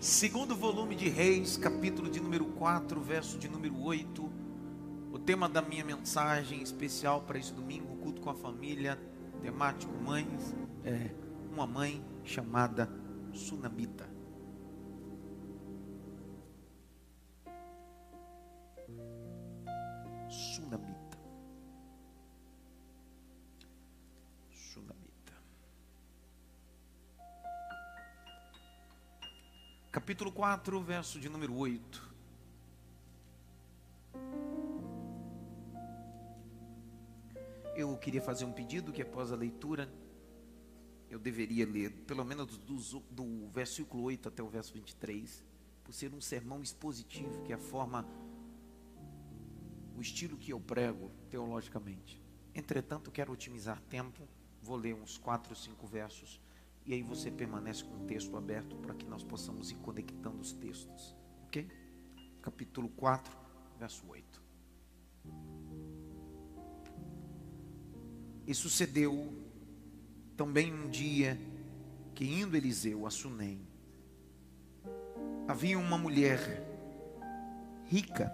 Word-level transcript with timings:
Segundo 0.00 0.54
volume 0.54 0.94
de 0.94 1.08
Reis, 1.08 1.56
capítulo 1.56 2.08
de 2.08 2.20
número 2.20 2.44
4, 2.44 3.00
verso 3.00 3.36
de 3.36 3.48
número 3.48 3.82
8. 3.82 4.30
O 5.12 5.18
tema 5.18 5.48
da 5.48 5.60
minha 5.60 5.84
mensagem 5.84 6.62
especial 6.62 7.22
para 7.22 7.36
esse 7.36 7.52
domingo, 7.52 7.96
culto 7.96 8.20
com 8.20 8.30
a 8.30 8.34
família, 8.34 8.96
temático 9.42 9.92
mães, 10.00 10.54
é 10.84 11.10
uma 11.52 11.66
mãe 11.66 12.00
chamada 12.22 12.88
Sunamita. 13.32 14.07
Capítulo 30.08 30.32
4, 30.32 30.80
verso 30.80 31.20
de 31.20 31.28
número 31.28 31.54
8. 31.54 32.14
Eu 37.76 37.94
queria 37.98 38.22
fazer 38.22 38.46
um 38.46 38.52
pedido 38.52 38.90
que 38.90 39.02
após 39.02 39.30
a 39.32 39.36
leitura 39.36 39.86
eu 41.10 41.18
deveria 41.18 41.66
ler 41.66 41.90
pelo 42.06 42.24
menos 42.24 42.56
do, 42.56 43.00
do 43.10 43.48
versículo 43.50 44.04
8 44.04 44.28
até 44.28 44.42
o 44.42 44.48
verso 44.48 44.72
23, 44.72 45.44
por 45.84 45.92
ser 45.92 46.14
um 46.14 46.22
sermão 46.22 46.62
expositivo, 46.62 47.42
que 47.42 47.52
é 47.52 47.56
a 47.56 47.58
forma, 47.58 48.08
o 49.94 50.00
estilo 50.00 50.38
que 50.38 50.54
eu 50.54 50.58
prego 50.58 51.10
teologicamente. 51.28 52.18
Entretanto, 52.54 53.10
quero 53.10 53.30
otimizar 53.30 53.78
tempo, 53.90 54.26
vou 54.62 54.76
ler 54.76 54.94
uns 54.94 55.18
4 55.18 55.52
ou 55.52 55.54
5 55.54 55.86
versos, 55.86 56.40
e 56.88 56.94
aí 56.94 57.02
você 57.02 57.30
permanece 57.30 57.84
com 57.84 58.02
o 58.02 58.06
texto 58.06 58.34
aberto 58.34 58.74
para 58.76 58.94
que 58.94 59.04
nós 59.04 59.22
possamos 59.22 59.70
ir 59.70 59.74
conectando 59.74 60.40
os 60.40 60.54
textos, 60.54 61.14
ok? 61.44 61.68
Capítulo 62.40 62.88
4, 62.88 63.36
verso 63.78 64.08
8. 64.08 64.42
E 68.46 68.54
sucedeu 68.54 69.30
também 70.34 70.72
um 70.72 70.88
dia 70.88 71.38
que 72.14 72.24
indo 72.24 72.56
Eliseu 72.56 73.06
a 73.06 73.10
Sunem, 73.10 73.60
havia 75.46 75.78
uma 75.78 75.98
mulher 75.98 76.40
rica. 77.84 78.32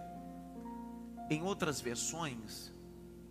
Em 1.29 1.43
outras 1.43 1.81
versões 1.81 2.73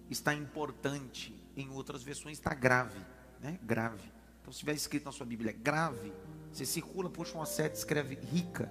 está 0.09 0.33
importante, 0.33 1.33
em 1.55 1.69
outras 1.69 2.03
versões 2.03 2.37
está 2.37 2.53
grave, 2.53 2.99
né? 3.39 3.57
Grave. 3.63 4.11
Então 4.43 4.51
se 4.51 4.59
tiver 4.59 4.73
escrito 4.73 5.05
na 5.05 5.11
sua 5.13 5.25
Bíblia 5.25 5.53
grave, 5.53 6.11
você 6.51 6.65
circula, 6.65 7.09
puxa 7.09 7.33
uma 7.35 7.45
seta, 7.45 7.77
escreve 7.77 8.15
rica. 8.15 8.69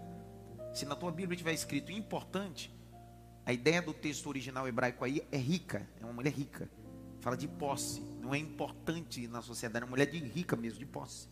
Se 0.74 0.84
na 0.84 0.94
tua 0.94 1.10
Bíblia 1.10 1.34
tiver 1.34 1.54
escrito 1.54 1.90
importante, 1.90 2.70
a 3.46 3.54
ideia 3.54 3.80
do 3.80 3.94
texto 3.94 4.26
original 4.28 4.68
hebraico 4.68 5.02
aí 5.02 5.26
é 5.32 5.38
rica, 5.38 5.88
é 5.98 6.04
uma 6.04 6.12
mulher 6.12 6.32
rica. 6.32 6.70
Fala 7.20 7.38
de 7.38 7.48
posse. 7.48 8.02
Não 8.20 8.34
é 8.34 8.38
importante 8.38 9.26
na 9.28 9.40
sociedade. 9.40 9.82
É 9.82 9.86
uma 9.86 9.92
mulher 9.92 10.06
de 10.06 10.18
rica 10.18 10.56
mesmo, 10.56 10.78
de 10.78 10.86
posse. 10.86 11.26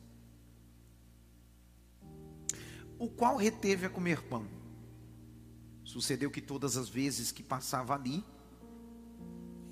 O 2.98 3.08
qual 3.08 3.36
reteve 3.36 3.86
a 3.86 3.90
comer 3.90 4.22
pão. 4.22 4.46
Sucedeu 5.84 6.30
que 6.30 6.40
todas 6.40 6.78
as 6.78 6.88
vezes 6.88 7.30
que 7.30 7.42
passava 7.42 7.94
ali, 7.94 8.24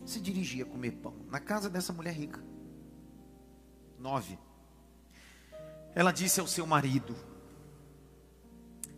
se 0.05 0.21
dirigia 0.21 0.65
a 0.65 0.67
comer 0.67 0.93
pão. 0.93 1.15
Na 1.31 1.41
casa 1.41 1.71
dessa 1.71 1.93
mulher 1.93 2.13
rica. 2.13 2.43
Nove. 3.99 4.39
Ela 5.99 6.13
disse 6.13 6.39
ao 6.39 6.47
seu 6.47 6.65
marido: 6.65 7.17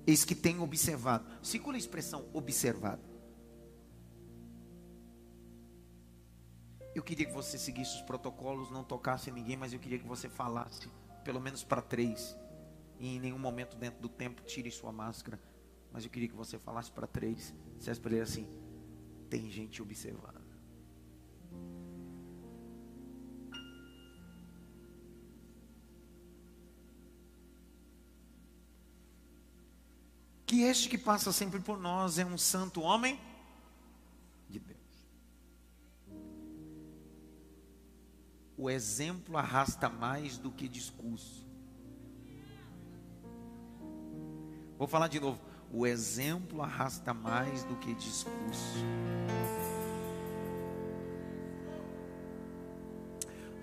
Eis 0.06 0.22
que 0.22 0.34
tenho 0.34 0.62
observado. 0.62 1.24
Segura 1.42 1.74
a 1.74 1.78
expressão 1.78 2.28
observado. 2.34 3.00
Eu 6.94 7.02
queria 7.02 7.24
que 7.24 7.32
você 7.32 7.56
seguisse 7.56 7.96
os 7.96 8.02
protocolos, 8.02 8.70
não 8.70 8.84
tocasse 8.84 9.30
ninguém, 9.30 9.56
mas 9.56 9.72
eu 9.72 9.78
queria 9.78 9.98
que 9.98 10.06
você 10.06 10.28
falasse, 10.28 10.90
pelo 11.24 11.40
menos 11.40 11.64
para 11.64 11.80
três. 11.80 12.36
E 12.98 13.16
em 13.16 13.18
nenhum 13.18 13.38
momento 13.38 13.78
dentro 13.78 14.02
do 14.02 14.08
tempo 14.10 14.42
tire 14.42 14.70
sua 14.70 14.92
máscara. 14.92 15.40
Mas 15.90 16.04
eu 16.04 16.10
queria 16.10 16.28
que 16.28 16.36
você 16.36 16.58
falasse 16.58 16.92
para 16.92 17.06
três. 17.06 17.54
Dissesse 17.78 17.98
para 17.98 18.12
ele 18.12 18.20
assim: 18.20 18.46
tem 19.30 19.50
gente 19.50 19.80
observando. 19.80 20.39
Que 30.50 30.62
este 30.62 30.88
que 30.88 30.98
passa 30.98 31.30
sempre 31.30 31.60
por 31.60 31.78
nós 31.78 32.18
é 32.18 32.26
um 32.26 32.36
santo 32.36 32.80
homem 32.80 33.20
de 34.48 34.58
Deus. 34.58 34.80
o 38.58 38.68
exemplo 38.68 39.38
arrasta 39.38 39.88
mais 39.88 40.36
do 40.36 40.50
que 40.50 40.68
discurso. 40.68 41.46
Vou 44.76 44.88
falar 44.88 45.06
de 45.06 45.20
novo. 45.20 45.40
O 45.72 45.86
exemplo 45.86 46.60
arrasta 46.60 47.14
mais 47.14 47.62
do 47.62 47.76
que 47.76 47.94
discurso. 47.94 48.84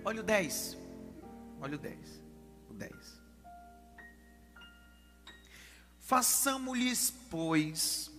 Olha 0.05 0.21
o 0.21 0.23
10. 0.23 0.77
Olha 1.59 1.75
o 1.75 1.79
10. 1.79 2.23
O 2.69 2.73
10. 2.73 3.26
Façamos-lhes, 6.07 7.13
pois, 7.29 8.09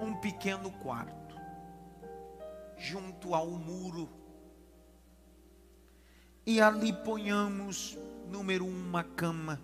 um 0.00 0.12
pequeno 0.20 0.72
quarto, 0.72 1.36
junto 2.76 3.32
ao 3.32 3.46
muro 3.46 4.08
e 6.44 6.60
ali 6.60 6.92
ponhamos, 6.92 7.96
número 8.28 8.64
um, 8.64 8.88
uma 8.88 9.04
cama, 9.04 9.62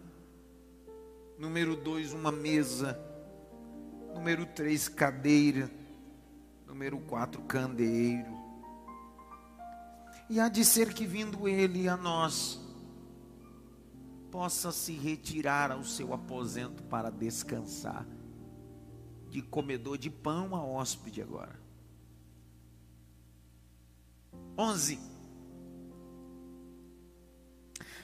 número 1.36 1.74
dois, 1.74 2.12
uma 2.12 2.30
mesa, 2.30 2.97
número 4.14 4.47
três, 4.47 4.86
cadeira, 4.86 5.69
número 6.64 6.97
quatro, 7.00 7.42
candeeiro. 7.42 8.38
E 10.30 10.38
há 10.38 10.48
de 10.48 10.64
ser 10.64 10.94
que 10.94 11.06
vindo 11.06 11.48
ele 11.48 11.88
a 11.88 11.97
nós, 11.97 12.63
possa 14.34 14.72
se 14.72 14.93
retirar 14.95 15.71
ao 15.71 15.84
seu 15.84 16.12
aposento 16.12 16.83
para 16.83 17.09
descansar, 17.09 18.05
de 19.31 19.41
comedor 19.41 19.97
de 19.97 20.11
pão 20.11 20.56
a 20.56 20.65
hóspede 20.65 21.22
agora. 21.22 21.56
Onze 24.59 24.99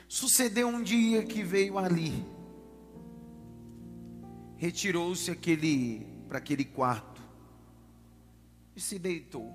Sucedeu 0.07 0.69
um 0.69 0.85
dia 0.85 1.25
que 1.25 1.43
veio 1.43 1.77
ali, 1.77 2.25
retirou-se 4.57 5.33
aquele 5.33 6.07
para 6.29 6.39
aquele 6.39 6.65
quarto 6.65 7.21
e 8.77 8.81
se 8.81 9.01
deitou. 9.01 9.53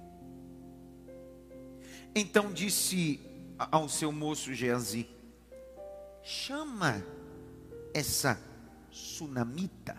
Então 2.13 2.51
disse 2.51 3.21
ao 3.57 3.87
seu 3.87 4.11
moço 4.11 4.53
Geazi: 4.53 5.14
chama 6.25 7.01
essa 7.93 8.37
sunamita. 8.89 9.95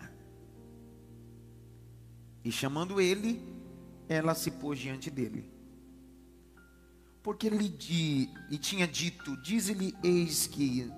E 2.43 2.51
chamando 2.51 3.01
ele, 3.01 3.41
ela 4.07 4.35
se 4.35 4.51
pôs 4.51 4.77
diante 4.77 5.09
dele 5.09 5.57
porque 7.27 7.49
lhe, 7.49 7.67
di, 7.67 8.29
lhe 8.49 8.57
tinha 8.57 8.87
dito: 8.87 9.35
Diz-lhe, 9.41 9.93
eis 10.01 10.47
que 10.47 10.89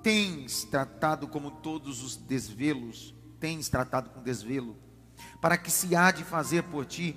tens 0.00 0.62
tratado 0.62 1.26
como 1.26 1.50
todos 1.50 2.04
os 2.04 2.14
desvelos, 2.14 3.12
tens 3.40 3.68
tratado 3.68 4.10
com 4.10 4.22
desvelo, 4.22 4.76
para 5.40 5.58
que 5.58 5.72
se 5.72 5.96
há 5.96 6.12
de 6.12 6.22
fazer 6.22 6.62
por 6.62 6.86
ti, 6.86 7.16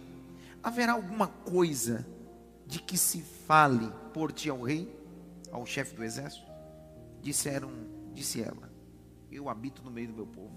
haverá 0.64 0.94
alguma 0.94 1.28
coisa 1.28 2.08
de 2.66 2.80
que 2.80 2.98
se 2.98 3.22
fale 3.22 3.88
por 4.12 4.32
ti 4.32 4.50
ao 4.50 4.64
rei, 4.64 4.92
ao 5.52 5.64
chefe 5.64 5.96
do 5.96 6.04
exército? 6.04 6.52
Disseram, 7.26 7.72
disse 8.14 8.40
ela: 8.40 8.72
Eu 9.32 9.50
habito 9.50 9.82
no 9.82 9.90
meio 9.90 10.10
do 10.10 10.14
meu 10.14 10.28
povo. 10.28 10.54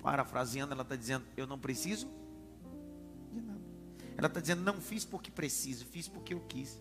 Parafraseando, 0.00 0.72
ela 0.72 0.82
está 0.82 0.94
dizendo: 0.94 1.24
Eu 1.36 1.44
não 1.44 1.58
preciso 1.58 2.08
de 3.32 3.40
nada. 3.40 3.60
Ela 4.16 4.28
está 4.28 4.38
dizendo: 4.38 4.62
Não 4.62 4.80
fiz 4.80 5.04
porque 5.04 5.28
preciso, 5.28 5.84
fiz 5.86 6.06
porque 6.06 6.34
eu 6.34 6.40
quis. 6.42 6.80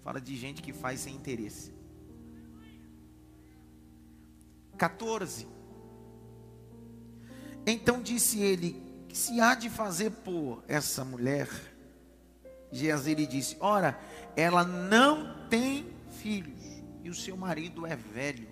Fala 0.00 0.18
de 0.18 0.34
gente 0.34 0.62
que 0.62 0.72
faz 0.72 1.00
sem 1.00 1.14
interesse. 1.14 1.74
14. 4.78 5.46
Então 7.66 8.00
disse 8.00 8.40
ele: 8.40 8.82
Que 9.06 9.18
se 9.18 9.38
há 9.42 9.54
de 9.54 9.68
fazer 9.68 10.10
por 10.10 10.64
essa 10.66 11.04
mulher? 11.04 11.50
Geazi 12.70 13.14
lhe 13.14 13.26
disse: 13.26 13.58
Ora, 13.60 14.00
ela 14.34 14.64
não 14.64 15.41
tem 15.52 15.84
filhos. 16.08 16.82
e 17.04 17.10
o 17.10 17.14
seu 17.14 17.36
marido 17.36 17.84
é 17.86 17.94
velho. 17.94 18.48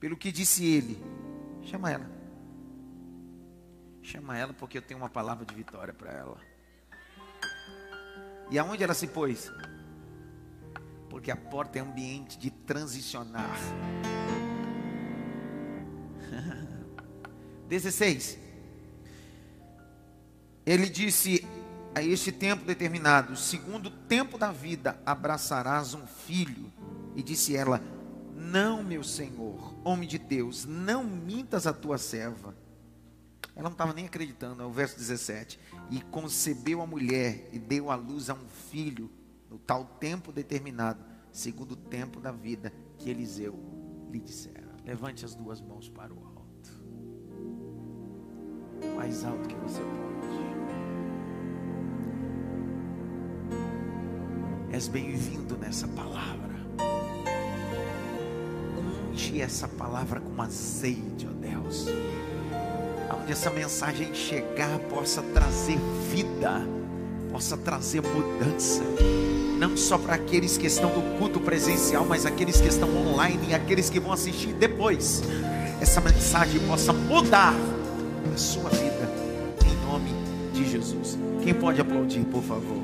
Pelo 0.00 0.16
que 0.16 0.32
disse 0.32 0.66
ele, 0.66 0.98
chama 1.62 1.88
ela. 1.88 2.10
Chama 4.02 4.36
ela 4.36 4.52
porque 4.52 4.78
eu 4.78 4.82
tenho 4.82 4.98
uma 4.98 5.08
palavra 5.08 5.46
de 5.46 5.54
vitória 5.54 5.94
para 5.94 6.10
ela. 6.10 6.36
E 8.50 8.58
aonde 8.58 8.82
ela 8.82 8.92
se 8.92 9.06
pôs? 9.06 9.52
Porque 11.08 11.30
a 11.30 11.36
porta 11.36 11.78
é 11.78 11.82
ambiente 11.82 12.36
de 12.36 12.50
transicionar. 12.50 13.56
16. 17.68 18.36
Ele 20.66 20.88
disse: 20.88 21.46
A 21.94 22.02
este 22.02 22.32
tempo 22.32 22.64
determinado, 22.64 23.36
segundo 23.36 23.86
o 23.86 23.90
tempo 23.90 24.38
da 24.38 24.50
vida, 24.50 24.98
abraçarás 25.04 25.92
um 25.92 26.06
filho. 26.06 26.72
E 27.14 27.22
disse 27.22 27.54
ela: 27.54 27.82
Não, 28.34 28.82
meu 28.82 29.04
senhor, 29.04 29.74
homem 29.84 30.08
de 30.08 30.18
Deus, 30.18 30.64
não 30.64 31.04
mintas 31.04 31.66
a 31.66 31.72
tua 31.72 31.98
serva. 31.98 32.56
Ela 33.54 33.64
não 33.64 33.72
estava 33.72 33.92
nem 33.92 34.06
acreditando, 34.06 34.62
é 34.62 34.66
o 34.66 34.70
verso 34.70 34.96
17. 34.96 35.60
E 35.90 36.00
concebeu 36.00 36.80
a 36.80 36.86
mulher 36.86 37.50
e 37.52 37.58
deu 37.58 37.90
à 37.90 37.94
luz 37.94 38.30
a 38.30 38.34
um 38.34 38.48
filho, 38.70 39.10
no 39.50 39.58
tal 39.58 39.84
tempo 39.84 40.32
determinado, 40.32 41.04
segundo 41.30 41.72
o 41.72 41.76
tempo 41.76 42.18
da 42.18 42.32
vida 42.32 42.72
que 42.98 43.10
Eliseu 43.10 43.58
lhe 44.10 44.18
dissera. 44.18 44.72
Levante 44.84 45.26
as 45.26 45.34
duas 45.34 45.60
mãos 45.60 45.90
para 45.90 46.12
o 46.12 46.24
alto. 46.24 46.82
Mais 48.96 49.24
alto 49.24 49.46
que 49.46 49.54
você 49.56 49.80
pode. 49.80 50.51
És 54.72 54.88
bem-vindo 54.88 55.54
nessa 55.58 55.86
palavra. 55.86 56.56
Unge 59.12 59.38
essa 59.42 59.68
palavra 59.68 60.18
com 60.18 60.40
azeite, 60.40 61.28
ó 61.28 61.46
Deus. 61.46 61.86
Onde 63.20 63.32
essa 63.32 63.50
mensagem 63.50 64.14
chegar 64.14 64.78
possa 64.88 65.20
trazer 65.20 65.78
vida, 66.10 66.66
possa 67.30 67.54
trazer 67.58 68.00
mudança. 68.00 68.82
Não 69.58 69.76
só 69.76 69.98
para 69.98 70.14
aqueles 70.14 70.56
que 70.56 70.66
estão 70.66 70.88
no 70.88 71.18
culto 71.18 71.38
presencial, 71.38 72.06
mas 72.06 72.24
aqueles 72.24 72.58
que 72.58 72.68
estão 72.68 72.88
online 72.96 73.50
e 73.50 73.54
aqueles 73.54 73.90
que 73.90 74.00
vão 74.00 74.10
assistir 74.10 74.54
depois. 74.54 75.22
Essa 75.82 76.00
mensagem 76.00 76.60
possa 76.66 76.94
mudar 76.94 77.54
a 78.32 78.38
sua 78.38 78.70
vida, 78.70 79.06
em 79.66 79.86
nome 79.86 80.10
de 80.54 80.64
Jesus. 80.64 81.18
Quem 81.42 81.52
pode 81.52 81.78
aplaudir, 81.78 82.24
por 82.24 82.42
favor? 82.42 82.82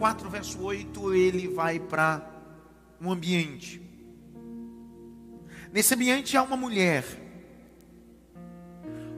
4, 0.00 0.30
verso 0.30 0.62
8, 0.62 1.12
ele 1.12 1.46
vai 1.46 1.78
para 1.78 2.26
um 2.98 3.12
ambiente. 3.12 3.82
Nesse 5.70 5.92
ambiente 5.92 6.38
há 6.38 6.42
uma 6.42 6.56
mulher. 6.56 7.04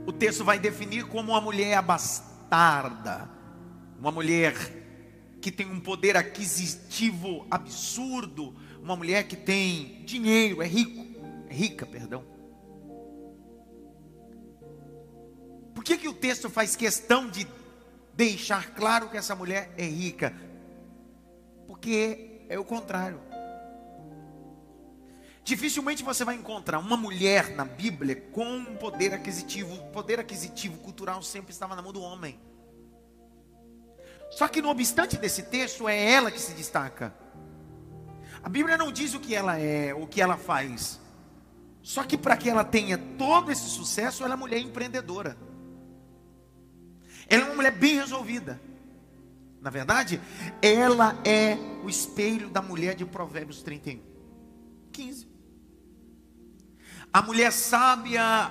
O 0.05 0.13
texto 0.13 0.45
vai 0.45 0.59
definir 0.59 1.07
como 1.07 1.31
uma 1.31 1.41
mulher 1.41 1.75
abastarda, 1.75 3.31
uma 3.97 4.11
mulher 4.11 4.57
que 5.41 5.53
tem 5.53 5.71
um 5.71 5.79
poder 5.79 6.17
aquisitivo 6.17 7.47
absurdo, 7.49 8.53
uma 8.83 8.97
mulher 8.97 9.29
que 9.29 9.37
tem 9.37 10.03
dinheiro, 10.05 10.61
é 10.61 10.67
rico, 10.67 11.07
é 11.49 11.55
rica, 11.55 11.87
perdão. 11.87 12.25
Por 15.73 15.85
que, 15.85 15.97
que 15.97 16.09
o 16.09 16.13
texto 16.13 16.51
faz 16.51 16.75
questão 16.75 17.31
de 17.31 17.47
deixar 18.15 18.75
claro 18.75 19.09
que 19.09 19.17
essa 19.17 19.37
mulher 19.37 19.73
é 19.79 19.87
rica? 19.87 20.51
Porque 21.73 22.45
é 22.51 22.59
o 22.59 22.65
contrário. 22.67 23.19
Dificilmente 25.43 26.03
você 26.03 26.23
vai 26.23 26.35
encontrar 26.35 26.79
uma 26.79 26.99
mulher 26.99 27.57
na 27.57 27.65
Bíblia 27.65 28.15
com 28.31 28.45
um 28.45 28.77
poder 28.77 29.15
aquisitivo. 29.15 29.77
O 29.77 29.91
poder 29.91 30.21
aquisitivo 30.21 30.77
cultural 30.81 31.23
sempre 31.23 31.51
estava 31.51 31.75
na 31.75 31.81
mão 31.81 31.91
do 31.91 32.03
homem. 32.03 32.39
Só 34.33 34.47
que, 34.49 34.61
no 34.61 34.69
obstante 34.69 35.17
desse 35.17 35.45
texto, 35.45 35.89
é 35.89 36.13
ela 36.13 36.31
que 36.31 36.39
se 36.39 36.53
destaca. 36.53 37.15
A 38.43 38.51
Bíblia 38.51 38.77
não 38.77 38.93
diz 38.93 39.15
o 39.15 39.21
que 39.21 39.35
ela 39.35 39.59
é, 39.59 39.95
o 39.95 40.07
que 40.07 40.21
ela 40.21 40.37
faz. 40.37 41.01
Só 41.81 42.05
que 42.05 42.19
para 42.19 42.37
que 42.37 42.51
ela 42.51 42.65
tenha 42.65 42.99
todo 42.99 43.51
esse 43.51 43.71
sucesso, 43.71 44.25
ela 44.25 44.35
é 44.35 44.37
mulher 44.37 44.59
empreendedora. 44.59 45.39
Ela 47.27 47.45
é 47.45 47.47
uma 47.47 47.55
mulher 47.55 47.73
bem 47.73 47.95
resolvida. 47.95 48.61
Na 49.63 49.71
verdade, 49.71 50.21
ela 50.61 51.17
é 51.25 51.57
o 51.85 51.89
espelho 51.89 52.51
da 52.51 52.61
mulher 52.61 52.97
de 52.97 53.05
Provérbios 53.05 53.63
31. 53.63 54.03
15. 54.91 55.29
A 57.13 57.23
mulher 57.23 57.53
sábia, 57.53 58.51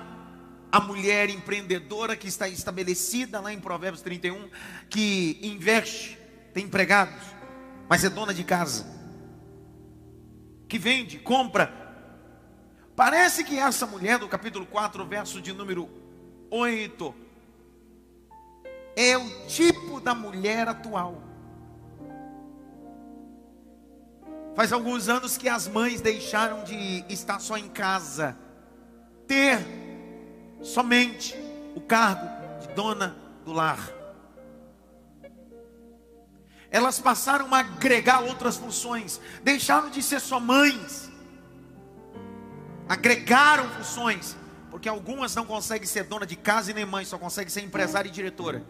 a 0.72 0.80
mulher 0.80 1.28
empreendedora 1.28 2.16
que 2.16 2.26
está 2.26 2.48
estabelecida 2.48 3.40
lá 3.40 3.52
em 3.52 3.60
Provérbios 3.60 4.00
31, 4.00 4.48
que 4.88 5.38
investe, 5.42 6.18
tem 6.54 6.64
empregados, 6.64 7.22
mas 7.90 8.02
é 8.04 8.08
dona 8.08 8.32
de 8.32 8.42
casa, 8.42 8.86
que 10.66 10.78
vende, 10.78 11.18
compra. 11.18 11.70
Parece 12.96 13.44
que 13.44 13.58
essa 13.58 13.86
mulher 13.86 14.18
do 14.18 14.28
capítulo 14.28 14.64
4, 14.64 15.04
verso 15.04 15.42
de 15.42 15.52
número 15.52 15.90
8, 16.50 17.21
é 18.96 19.16
o 19.16 19.46
tipo 19.46 20.00
da 20.00 20.14
mulher 20.14 20.68
atual. 20.68 21.22
Faz 24.54 24.72
alguns 24.72 25.08
anos 25.08 25.38
que 25.38 25.48
as 25.48 25.66
mães 25.66 26.00
deixaram 26.00 26.62
de 26.62 27.04
estar 27.08 27.40
só 27.40 27.56
em 27.56 27.68
casa, 27.68 28.36
ter 29.26 29.58
somente 30.62 31.34
o 31.74 31.80
cargo 31.80 32.28
de 32.60 32.68
dona 32.74 33.16
do 33.44 33.52
lar. 33.52 33.80
Elas 36.70 36.98
passaram 36.98 37.52
a 37.54 37.60
agregar 37.60 38.20
outras 38.20 38.56
funções, 38.56 39.20
deixaram 39.42 39.90
de 39.90 40.02
ser 40.02 40.20
só 40.20 40.38
mães, 40.38 41.10
agregaram 42.86 43.68
funções, 43.70 44.36
porque 44.70 44.88
algumas 44.88 45.34
não 45.34 45.46
conseguem 45.46 45.86
ser 45.86 46.04
dona 46.04 46.26
de 46.26 46.36
casa 46.36 46.70
e 46.70 46.74
nem 46.74 46.84
mãe, 46.84 47.06
só 47.06 47.18
conseguem 47.18 47.50
ser 47.50 47.62
empresária 47.62 48.08
e 48.08 48.12
diretora 48.12 48.62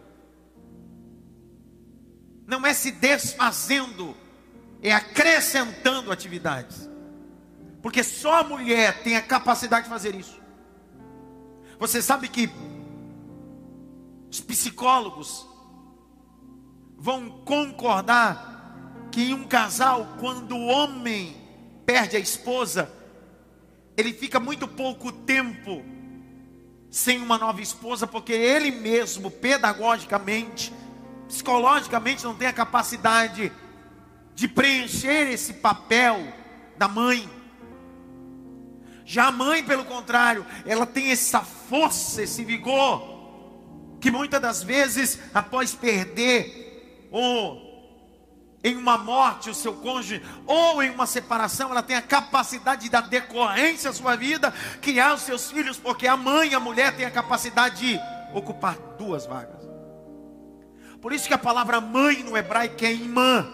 não 2.45 2.65
é 2.65 2.73
se 2.73 2.91
desfazendo, 2.91 4.15
é 4.81 4.91
acrescentando 4.91 6.11
atividades. 6.11 6.89
Porque 7.81 8.03
só 8.03 8.39
a 8.39 8.43
mulher 8.43 9.03
tem 9.03 9.15
a 9.15 9.21
capacidade 9.21 9.83
de 9.83 9.89
fazer 9.89 10.15
isso. 10.15 10.41
Você 11.79 12.01
sabe 12.01 12.27
que 12.27 12.49
os 14.31 14.39
psicólogos 14.39 15.47
vão 16.97 17.29
concordar 17.29 19.09
que 19.11 19.29
em 19.29 19.33
um 19.33 19.43
casal, 19.43 20.15
quando 20.19 20.55
o 20.55 20.65
homem 20.65 21.35
perde 21.85 22.15
a 22.15 22.19
esposa, 22.19 22.89
ele 23.95 24.13
fica 24.13 24.39
muito 24.39 24.67
pouco 24.67 25.11
tempo 25.11 25.83
sem 26.89 27.21
uma 27.21 27.37
nova 27.37 27.61
esposa, 27.61 28.07
porque 28.07 28.31
ele 28.31 28.71
mesmo, 28.71 29.29
pedagogicamente, 29.29 30.71
psicologicamente 31.33 32.23
não 32.23 32.35
tem 32.35 32.47
a 32.47 32.53
capacidade 32.53 33.51
de 34.35 34.47
preencher 34.47 35.31
esse 35.31 35.53
papel 35.55 36.31
da 36.77 36.87
mãe. 36.87 37.27
Já 39.03 39.27
a 39.27 39.31
mãe, 39.31 39.63
pelo 39.63 39.83
contrário, 39.83 40.45
ela 40.63 40.85
tem 40.85 41.09
essa 41.11 41.41
força, 41.41 42.21
esse 42.21 42.43
vigor, 42.45 43.97
que 43.99 44.11
muitas 44.11 44.39
das 44.39 44.61
vezes, 44.61 45.19
após 45.33 45.73
perder, 45.73 47.07
ou 47.11 47.73
em 48.63 48.77
uma 48.77 48.97
morte, 48.97 49.49
o 49.49 49.55
seu 49.55 49.73
cônjuge, 49.73 50.21
ou 50.45 50.83
em 50.83 50.91
uma 50.91 51.07
separação, 51.07 51.71
ela 51.71 51.83
tem 51.83 51.95
a 51.95 52.01
capacidade 52.01 52.83
de 52.83 52.89
dar 52.89 53.01
decorrência 53.01 53.89
à 53.89 53.93
sua 53.93 54.15
vida, 54.15 54.53
criar 54.81 55.15
os 55.15 55.23
seus 55.23 55.49
filhos, 55.49 55.77
porque 55.77 56.07
a 56.07 56.15
mãe, 56.15 56.53
a 56.53 56.59
mulher, 56.59 56.95
tem 56.95 57.05
a 57.05 57.11
capacidade 57.11 57.87
de 57.87 57.99
ocupar 58.33 58.77
duas 58.97 59.25
vagas. 59.25 59.62
Por 61.03 61.11
isso 61.11 61.27
que 61.27 61.33
a 61.33 61.37
palavra 61.37 61.81
mãe 61.81 62.23
no 62.23 62.37
hebraico 62.37 62.85
é 62.85 62.93
imã. 62.93 63.45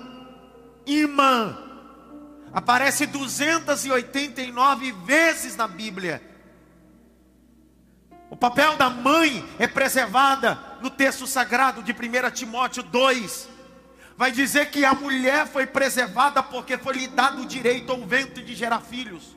Imã. 0.86 1.58
Aparece 2.54 3.08
289 3.08 4.92
vezes 4.92 5.56
na 5.56 5.68
Bíblia. 5.68 6.22
O 8.30 8.36
papel 8.36 8.78
da 8.78 8.92
mãe 8.92 9.44
é 9.58 9.66
preservada 9.66 10.60
no 10.80 10.92
texto 10.92 11.26
sagrado 11.26 11.82
de 11.82 11.92
1 11.92 12.30
Timóteo 12.30 12.84
2. 12.84 13.50
Vai 14.16 14.32
dizer 14.32 14.70
que 14.70 14.86
a 14.86 14.94
mulher 14.94 15.48
foi 15.48 15.66
preservada 15.66 16.44
porque 16.44 16.78
foi 16.78 16.98
lhe 16.98 17.08
dado 17.08 17.42
o 17.42 17.48
direito 17.48 17.92
ao 17.92 18.06
vento 18.06 18.44
de 18.44 18.54
gerar 18.54 18.82
filhos. 18.82 19.36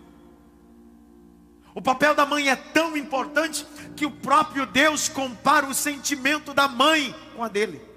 O 1.75 1.81
papel 1.81 2.15
da 2.15 2.27
mãe 2.27 2.51
é 2.51 2.57
tão 2.57 2.95
importante 2.95 3.67
que 3.97 4.05
o 4.05 4.11
próprio 4.11 4.67
Deus 4.67 5.09
compara 5.09 5.65
o 5.65 5.73
sentimento 5.73 6.53
da 6.53 6.69
mãe 6.69 7.15
com 7.35 7.43
a 7.43 7.49
dele. 7.49 7.92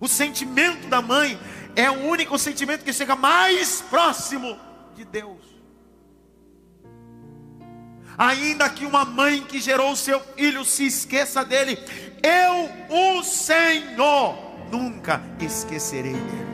O 0.00 0.06
sentimento 0.06 0.86
da 0.88 1.02
mãe 1.02 1.38
é 1.74 1.90
o 1.90 2.06
único 2.06 2.38
sentimento 2.38 2.84
que 2.84 2.92
chega 2.92 3.16
mais 3.16 3.80
próximo 3.82 4.58
de 4.94 5.04
Deus. 5.04 5.58
Ainda 8.16 8.68
que 8.68 8.84
uma 8.84 9.04
mãe 9.04 9.42
que 9.42 9.60
gerou 9.60 9.94
seu 9.94 10.20
filho 10.34 10.64
se 10.64 10.86
esqueça 10.86 11.44
dele, 11.44 11.78
eu, 12.22 13.18
o 13.18 13.22
Senhor, 13.22 14.36
nunca 14.70 15.22
esquecerei 15.40 16.14
dele. 16.14 16.48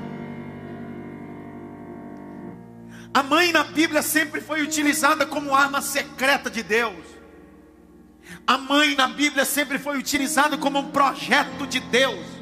A 3.15 3.23
mãe 3.23 3.53
na 3.53 3.65
Bíblia 3.65 4.03
sempre 4.03 4.41
foi 4.41 4.61
utilizada 4.61 5.25
como 5.25 5.55
arma 5.55 5.81
secreta 5.81 6.51
de 6.51 6.63
Deus. 6.63 7.07
A 8.47 8.59
mãe 8.59 8.95
na 8.95 9.09
Bíblia 9.09 9.45
sempre 9.45 9.79
foi 9.79 9.97
utilizada 9.97 10.59
como 10.59 10.81
um 10.81 10.91
projeto 10.91 11.67
de 11.67 11.81
Deus. 11.81 12.34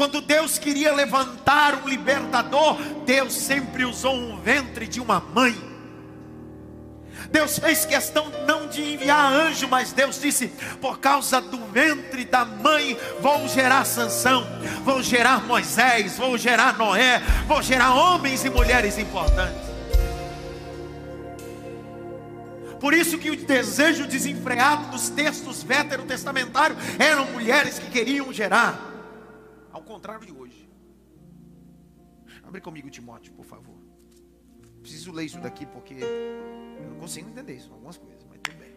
Quando 0.00 0.22
Deus 0.22 0.58
queria 0.58 0.94
levantar 0.94 1.82
um 1.84 1.86
libertador, 1.86 2.78
Deus 3.04 3.34
sempre 3.34 3.84
usou 3.84 4.14
um 4.14 4.40
ventre 4.40 4.86
de 4.86 4.98
uma 4.98 5.20
mãe. 5.20 5.54
Deus 7.30 7.58
fez 7.58 7.84
questão 7.84 8.32
não 8.46 8.66
de 8.66 8.80
enviar 8.94 9.30
anjo, 9.30 9.68
mas 9.68 9.92
Deus 9.92 10.18
disse: 10.18 10.48
por 10.80 11.00
causa 11.00 11.38
do 11.42 11.58
ventre 11.66 12.24
da 12.24 12.46
mãe, 12.46 12.96
vou 13.20 13.46
gerar 13.46 13.84
Sansão, 13.84 14.46
vou 14.86 15.02
gerar 15.02 15.44
Moisés, 15.44 16.16
vou 16.16 16.38
gerar 16.38 16.78
Noé, 16.78 17.18
vou 17.46 17.60
gerar 17.60 17.92
homens 17.92 18.42
e 18.42 18.48
mulheres 18.48 18.96
importantes. 18.96 19.68
Por 22.80 22.94
isso 22.94 23.18
que 23.18 23.28
o 23.28 23.36
desejo 23.36 24.06
desenfreado 24.06 24.92
dos 24.92 25.10
textos 25.10 25.62
veterotestamentários 25.62 26.78
eram 26.98 27.26
mulheres 27.26 27.78
que 27.78 27.90
queriam 27.90 28.32
gerar. 28.32 28.89
Contrário 29.90 30.24
de 30.24 30.32
hoje. 30.32 30.70
Abre 32.44 32.60
comigo 32.60 32.88
Timóteo, 32.88 33.32
por 33.32 33.44
favor. 33.44 33.74
Preciso 34.80 35.10
ler 35.10 35.24
isso 35.24 35.40
daqui 35.40 35.66
porque 35.66 35.94
eu 35.94 36.90
não 36.90 37.00
consigo 37.00 37.28
entender 37.28 37.56
isso, 37.56 37.72
algumas 37.72 37.96
coisas, 37.96 38.24
mas 38.30 38.38
tudo 38.40 38.56
bem. 38.56 38.72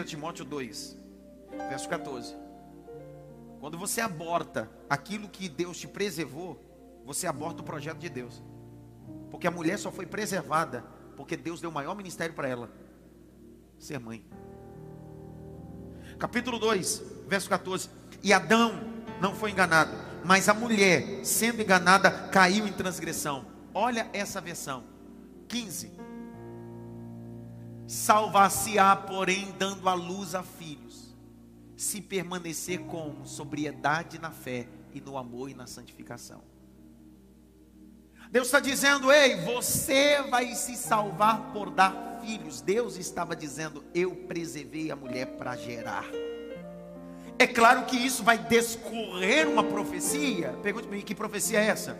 1 0.00 0.04
Timóteo 0.04 0.44
2, 0.44 0.96
verso 1.68 1.88
14. 1.88 2.36
Quando 3.58 3.76
você 3.76 4.00
aborta 4.00 4.70
aquilo 4.88 5.28
que 5.28 5.48
Deus 5.48 5.76
te 5.76 5.88
preservou, 5.88 6.56
você 7.04 7.26
aborta 7.26 7.60
o 7.60 7.64
projeto 7.64 7.98
de 7.98 8.08
Deus. 8.08 8.40
Porque 9.32 9.48
a 9.48 9.50
mulher 9.50 9.76
só 9.76 9.90
foi 9.90 10.06
preservada 10.06 10.82
porque 11.16 11.36
Deus 11.36 11.60
deu 11.60 11.68
o 11.68 11.74
maior 11.74 11.96
ministério 11.96 12.36
para 12.36 12.46
ela: 12.46 12.70
ser 13.76 13.98
mãe. 13.98 14.24
Capítulo 16.16 16.60
2, 16.60 17.02
verso 17.26 17.48
14. 17.48 17.90
E 18.22 18.32
Adão 18.32 18.72
não 19.20 19.34
foi 19.34 19.50
enganado, 19.50 20.07
mas 20.24 20.48
a 20.48 20.54
mulher, 20.54 21.24
sendo 21.24 21.62
enganada, 21.62 22.10
caiu 22.10 22.66
em 22.66 22.72
transgressão. 22.72 23.46
Olha 23.74 24.08
essa 24.12 24.40
versão. 24.40 24.84
15 25.48 26.08
Salvar-se-á, 27.88 28.94
porém, 28.94 29.54
dando 29.58 29.88
a 29.88 29.94
luz 29.94 30.34
a 30.34 30.42
filhos, 30.42 31.16
se 31.74 32.02
permanecer 32.02 32.80
com 32.80 33.24
sobriedade 33.24 34.18
na 34.18 34.30
fé 34.30 34.68
e 34.92 35.00
no 35.00 35.16
amor 35.16 35.48
e 35.48 35.54
na 35.54 35.66
santificação. 35.66 36.42
Deus 38.30 38.48
está 38.48 38.60
dizendo: 38.60 39.10
ei, 39.10 39.36
você 39.36 40.20
vai 40.24 40.54
se 40.54 40.76
salvar 40.76 41.50
por 41.54 41.70
dar 41.70 42.20
filhos. 42.20 42.60
Deus 42.60 42.98
estava 42.98 43.34
dizendo: 43.34 43.82
eu 43.94 44.14
preservei 44.14 44.90
a 44.90 44.96
mulher 44.96 45.38
para 45.38 45.56
gerar. 45.56 46.04
É 47.38 47.46
claro 47.46 47.84
que 47.84 47.96
isso 47.96 48.24
vai 48.24 48.36
descorrer 48.36 49.48
uma 49.48 49.62
profecia. 49.62 50.52
Pergunte-me 50.62 51.02
que 51.02 51.14
profecia 51.14 51.60
é 51.60 51.66
essa? 51.66 51.96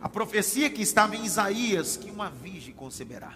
A 0.00 0.08
profecia 0.08 0.68
que 0.68 0.82
estava 0.82 1.14
em 1.14 1.24
Isaías: 1.24 1.96
que 1.96 2.10
uma 2.10 2.28
virgem 2.28 2.74
conceberá. 2.74 3.34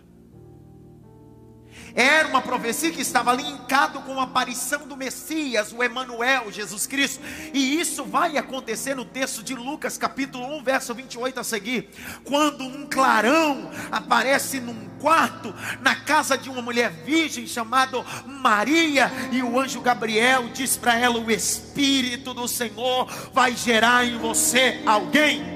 Era 1.94 2.28
uma 2.28 2.42
profecia 2.42 2.90
que 2.90 3.00
estava 3.00 3.32
linkado 3.32 4.00
com 4.02 4.20
a 4.20 4.24
aparição 4.24 4.86
do 4.86 4.96
Messias, 4.96 5.72
o 5.72 5.82
Emanuel, 5.82 6.52
Jesus 6.52 6.86
Cristo. 6.86 7.24
E 7.54 7.80
isso 7.80 8.04
vai 8.04 8.36
acontecer 8.36 8.94
no 8.94 9.04
texto 9.04 9.42
de 9.42 9.54
Lucas, 9.54 9.96
capítulo 9.96 10.46
1, 10.58 10.62
verso 10.62 10.94
28 10.94 11.40
a 11.40 11.44
seguir, 11.44 11.88
quando 12.22 12.64
um 12.64 12.86
clarão 12.86 13.70
aparece 13.90 14.60
num 14.60 14.88
quarto 15.00 15.54
na 15.80 15.94
casa 15.94 16.36
de 16.36 16.50
uma 16.50 16.60
mulher 16.60 16.90
virgem 16.90 17.46
chamada 17.46 18.04
Maria, 18.26 19.10
e 19.32 19.42
o 19.42 19.58
anjo 19.58 19.80
Gabriel 19.80 20.48
diz 20.52 20.76
para 20.76 20.98
ela: 20.98 21.18
"O 21.18 21.30
espírito 21.30 22.34
do 22.34 22.46
Senhor 22.46 23.06
vai 23.32 23.56
gerar 23.56 24.04
em 24.04 24.18
você 24.18 24.82
alguém 24.84 25.55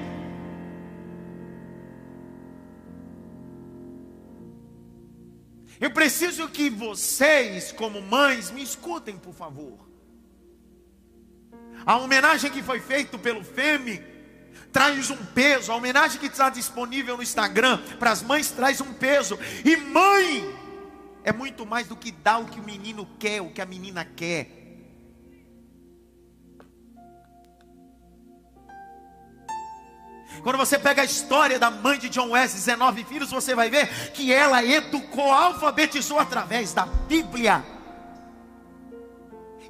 Eu 5.81 5.91
preciso 5.91 6.47
que 6.49 6.69
vocês, 6.69 7.73
como 7.73 8.03
mães, 8.03 8.51
me 8.51 8.63
escutem, 8.63 9.17
por 9.17 9.33
favor. 9.33 9.79
A 11.87 11.97
homenagem 11.97 12.51
que 12.51 12.63
foi 12.63 12.81
feita 12.81 13.19
pelo 13.19 13.43
FEME 13.43 14.03
traz 14.71 15.09
um 15.09 15.17
peso. 15.17 15.73
A 15.73 15.77
homenagem 15.77 16.21
que 16.21 16.27
está 16.27 16.51
disponível 16.51 17.17
no 17.17 17.23
Instagram 17.23 17.79
para 17.99 18.11
as 18.11 18.23
mães 18.23 18.51
traz 18.51 18.83
um 18.83 18.93
peso. 18.93 19.39
E 19.65 19.75
mãe 19.77 20.55
é 21.25 21.33
muito 21.33 21.65
mais 21.65 21.89
do 21.89 21.97
que 21.97 22.13
dar 22.13 22.39
o 22.39 22.47
que 22.47 22.61
o 22.61 22.63
menino 22.63 23.09
quer, 23.19 23.41
o 23.41 23.51
que 23.51 23.63
a 23.63 23.67
menina 23.67 24.05
quer. 24.05 24.60
Quando 30.43 30.57
você 30.57 30.79
pega 30.79 31.03
a 31.03 31.05
história 31.05 31.59
da 31.59 31.71
mãe 31.71 31.99
de 31.99 32.09
John 32.09 32.31
Wesley, 32.31 32.61
19 32.61 33.05
filhos, 33.05 33.31
você 33.31 33.55
vai 33.55 33.69
ver 33.69 33.89
que 34.13 34.33
ela 34.33 34.65
educou, 34.65 35.31
alfabetizou 35.31 36.19
através 36.19 36.73
da 36.73 36.87
Bíblia. 36.87 37.65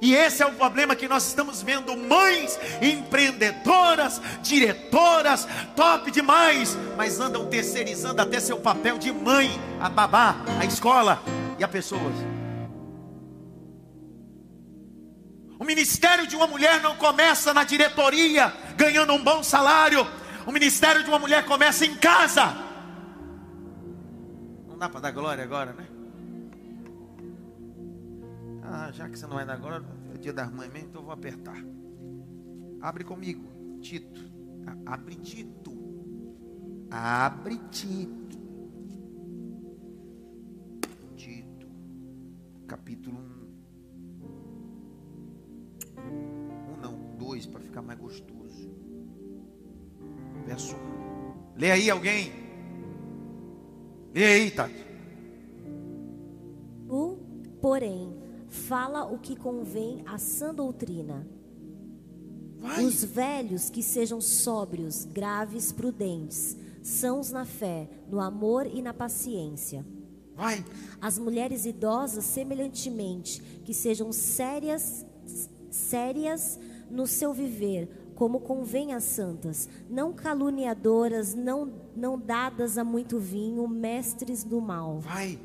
E 0.01 0.15
esse 0.15 0.41
é 0.41 0.45
o 0.47 0.53
problema 0.53 0.95
que 0.95 1.07
nós 1.07 1.27
estamos 1.27 1.61
vendo: 1.61 1.95
mães 1.95 2.59
empreendedoras, 2.81 4.19
diretoras, 4.41 5.47
top 5.75 6.09
demais, 6.09 6.75
mas 6.97 7.19
andam 7.19 7.45
terceirizando 7.45 8.19
até 8.19 8.39
seu 8.39 8.57
papel 8.57 8.97
de 8.97 9.11
mãe, 9.11 9.51
a 9.79 9.89
babá, 9.89 10.37
a 10.59 10.65
escola 10.65 11.21
e 11.59 11.63
a 11.63 11.67
pessoas. 11.67 12.15
O 15.59 15.63
ministério 15.63 16.25
de 16.25 16.35
uma 16.35 16.47
mulher 16.47 16.81
não 16.81 16.95
começa 16.95 17.53
na 17.53 17.63
diretoria, 17.63 18.51
ganhando 18.75 19.13
um 19.13 19.23
bom 19.23 19.43
salário, 19.43 20.07
o 20.51 20.53
ministério 20.53 21.01
de 21.01 21.09
uma 21.09 21.17
mulher 21.17 21.45
começa 21.45 21.85
em 21.85 21.95
casa. 21.95 22.53
Não 24.67 24.77
dá 24.77 24.89
para 24.89 24.99
dar 24.99 25.11
glória 25.11 25.41
agora, 25.41 25.71
né? 25.71 25.87
Ah, 28.61 28.91
já 28.91 29.07
que 29.07 29.17
você 29.17 29.25
não 29.25 29.35
vai 29.35 29.45
dar 29.45 29.55
glória, 29.55 29.85
é 30.13 30.17
dia 30.17 30.33
das 30.33 30.51
mães 30.51 30.71
mesmo, 30.71 30.89
então 30.89 31.01
eu 31.01 31.05
vou 31.05 31.13
apertar. 31.13 31.57
Abre 32.81 33.05
comigo, 33.05 33.79
Tito. 33.79 34.29
Abre 34.85 35.15
Tito. 35.15 35.71
Abre 36.91 37.57
Tito. 37.69 38.37
Tito. 41.15 41.67
Capítulo 42.67 43.17
1. 43.37 43.40
Lê 51.61 51.69
aí 51.69 51.91
alguém. 51.91 52.31
Lê 54.15 54.25
aí, 54.25 54.49
Tati. 54.49 54.83
O, 56.89 57.17
porém, 57.61 58.17
fala 58.49 59.05
o 59.05 59.19
que 59.19 59.35
convém 59.35 60.01
à 60.07 60.17
sã 60.17 60.55
doutrina. 60.55 61.27
Vai. 62.57 62.83
Os 62.83 63.03
velhos 63.03 63.69
que 63.69 63.83
sejam 63.83 64.19
sóbrios, 64.19 65.05
graves, 65.05 65.71
prudentes, 65.71 66.57
sãos 66.81 67.29
na 67.29 67.45
fé, 67.45 67.87
no 68.09 68.19
amor 68.19 68.65
e 68.65 68.81
na 68.81 68.91
paciência. 68.91 69.85
Vai. 70.35 70.65
As 70.99 71.19
mulheres 71.19 71.67
idosas, 71.67 72.25
semelhantemente, 72.25 73.39
que 73.63 73.73
sejam 73.75 74.11
sérias, 74.11 75.05
sérias 75.69 76.59
no 76.89 77.05
seu 77.05 77.31
viver, 77.35 77.87
como 78.21 78.39
convém 78.39 78.93
às 78.93 79.03
santas, 79.03 79.67
não 79.89 80.13
caluniadoras, 80.13 81.33
não, 81.33 81.73
não 81.95 82.19
dadas 82.19 82.77
a 82.77 82.83
muito 82.83 83.17
vinho, 83.17 83.67
mestres 83.67 84.43
do 84.43 84.61
mal. 84.61 84.99
Vai. 84.99 85.39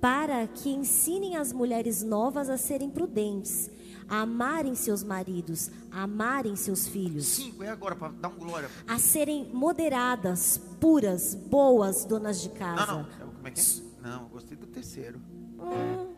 Para 0.00 0.46
que 0.46 0.70
ensinem 0.70 1.36
as 1.36 1.52
mulheres 1.52 2.02
novas 2.02 2.48
a 2.48 2.56
serem 2.56 2.88
prudentes, 2.88 3.70
a 4.08 4.22
amarem 4.22 4.74
seus 4.74 5.04
maridos, 5.04 5.70
a 5.90 6.04
amarem 6.04 6.56
seus 6.56 6.88
filhos. 6.88 7.26
Cinco, 7.26 7.62
é 7.62 7.68
agora 7.68 7.94
para 7.94 8.08
dar 8.12 8.28
um 8.30 8.38
glória. 8.38 8.70
A 8.88 8.98
serem 8.98 9.52
moderadas, 9.52 10.56
puras, 10.80 11.34
boas 11.34 12.06
donas 12.06 12.40
de 12.40 12.48
casa. 12.48 12.86
Não, 12.86 13.02
não. 13.02 13.34
Como 13.34 13.46
é 13.46 13.50
que 13.50 13.60
é? 13.60 14.08
Não, 14.08 14.24
gostei 14.28 14.56
do 14.56 14.66
terceiro. 14.66 15.20
Hum, 15.60 16.14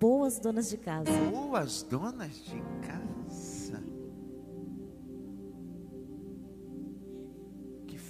boas 0.00 0.38
donas 0.38 0.70
de 0.70 0.78
casa. 0.78 1.10
Boas 1.30 1.82
donas 1.82 2.34
de 2.34 2.62
casa. 2.80 3.23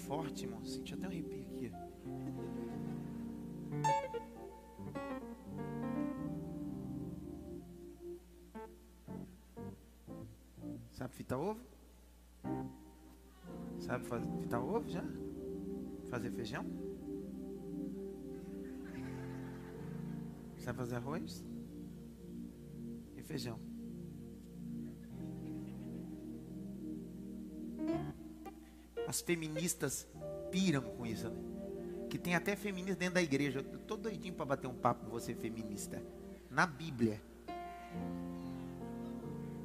Forte, 0.05 0.45
irmão. 0.45 0.65
Senti 0.65 0.95
até 0.95 1.07
um 1.07 1.11
arrepio 1.11 1.41
aqui. 1.43 1.73
Sabe 10.93 11.15
fritar 11.15 11.39
ovo? 11.39 11.61
Sabe 13.81 14.05
fazer, 14.05 14.31
fritar 14.39 14.63
ovo 14.63 14.89
já? 14.89 15.05
Fazer 16.09 16.31
feijão? 16.31 16.65
Sabe 20.59 20.79
fazer 20.79 20.97
arroz? 20.97 21.45
E 23.17 23.23
feijão? 23.23 23.74
As 29.15 29.21
feministas 29.21 30.09
piram 30.51 30.83
com 30.83 31.07
isso, 31.07 31.29
né? 31.29 31.41
Que 32.11 32.19
tem 32.19 32.35
até 32.35 32.57
feminista 32.57 32.97
dentro 32.97 33.15
da 33.15 33.23
igreja. 33.23 33.61
Eu 33.61 33.79
tô 33.79 33.97
doidinho 33.97 34.35
para 34.35 34.45
bater 34.45 34.67
um 34.67 34.75
papo 34.75 35.05
com 35.05 35.11
você, 35.13 35.33
feminista. 35.33 36.03
Na 36.51 36.67
Bíblia. 36.67 37.23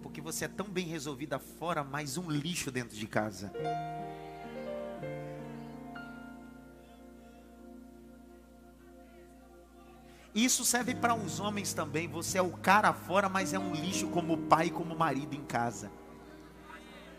Porque 0.03 0.21
você 0.21 0.45
é 0.45 0.47
tão 0.47 0.67
bem 0.67 0.85
resolvida 0.85 1.39
fora, 1.39 1.83
mas 1.83 2.15
um 2.15 2.29
lixo 2.29 2.69
dentro 2.69 2.95
de 2.95 3.07
casa. 3.07 3.51
Isso 10.35 10.63
serve 10.63 10.93
para 10.93 11.15
os 11.15 11.39
homens 11.39 11.73
também. 11.73 12.07
Você 12.07 12.37
é 12.37 12.41
o 12.43 12.51
cara 12.51 12.93
fora, 12.93 13.27
mas 13.27 13.51
é 13.51 13.57
um 13.57 13.73
lixo 13.73 14.09
como 14.09 14.37
pai 14.37 14.69
como 14.69 14.95
marido 14.95 15.33
em 15.33 15.43
casa. 15.43 15.91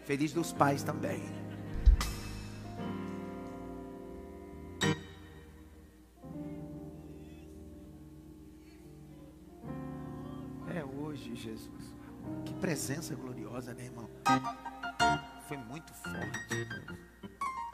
Feliz 0.04 0.32
dos 0.32 0.52
pais 0.52 0.84
também. 0.84 1.39
Gloriosa, 13.16 13.74
né, 13.74 13.84
irmão? 13.84 14.08
Foi 15.46 15.56
muito 15.56 15.92
forte. 15.94 16.66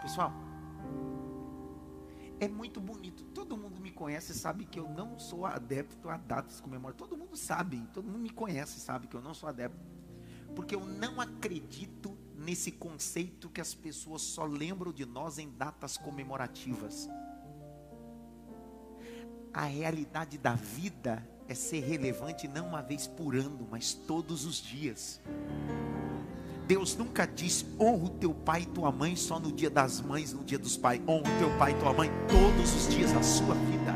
Pessoal, 0.03 0.33
é 2.39 2.49
muito 2.49 2.81
bonito. 2.81 3.25
Todo 3.35 3.57
mundo 3.57 3.81
me 3.81 3.91
conhece 3.91 4.33
e 4.33 4.35
sabe 4.35 4.65
que 4.67 4.79
eu 4.79 4.89
não 4.89 5.19
sou 5.19 5.47
adepto 5.47 6.09
a 6.09 6.17
datas 6.17 6.61
comemorativas. 6.61 7.09
Todo 7.09 7.19
mundo 7.19 7.37
sabe, 7.37 7.87
todo 7.93 8.07
mundo 8.07 8.19
me 8.19 8.31
conhece 8.31 8.79
sabe 8.79 9.07
que 9.07 9.17
eu 9.17 9.23
não 9.23 9.35
sou 9.35 9.49
adepto. 9.49 9.79
Porque 10.55 10.75
eu 10.75 10.85
não 10.85 11.21
acredito 11.21 12.17
nesse 12.35 12.71
conceito 12.71 13.51
que 13.51 13.61
as 13.61 13.75
pessoas 13.75 14.23
só 14.23 14.45
lembram 14.45 14.93
de 14.93 15.05
nós 15.05 15.39
em 15.39 15.51
datas 15.51 15.97
comemorativas. 15.97 17.09
A 19.53 19.65
realidade 19.65 20.37
da 20.37 20.55
vida 20.55 21.27
é 21.49 21.55
ser 21.55 21.81
relevante 21.81 22.49
não 22.49 22.67
uma 22.67 22.83
vez 22.83 23.07
por 23.07 23.35
ano, 23.37 23.67
mas 23.71 23.95
todos 23.95 24.45
os 24.45 24.61
dias. 24.61 25.21
Deus 26.67 26.97
nunca 26.97 27.27
diz 27.27 27.65
honra 27.81 28.05
o 28.05 28.09
teu 28.09 28.35
pai 28.35 28.63
e 28.63 28.67
tua 28.67 28.91
mãe 28.91 29.15
só 29.15 29.39
no 29.39 29.53
dia 29.53 29.71
das 29.71 30.01
mães, 30.01 30.33
no 30.33 30.43
dia 30.43 30.59
dos 30.59 30.77
pais. 30.77 31.01
Honra 31.07 31.33
o 31.33 31.39
teu 31.39 31.59
pai 31.59 31.73
e 31.73 31.75
tua 31.77 31.93
mãe 31.93 32.11
todos 32.29 32.75
os 32.75 32.95
dias 32.95 33.13
da 33.13 33.23
sua 33.23 33.55
vida. 33.55 33.96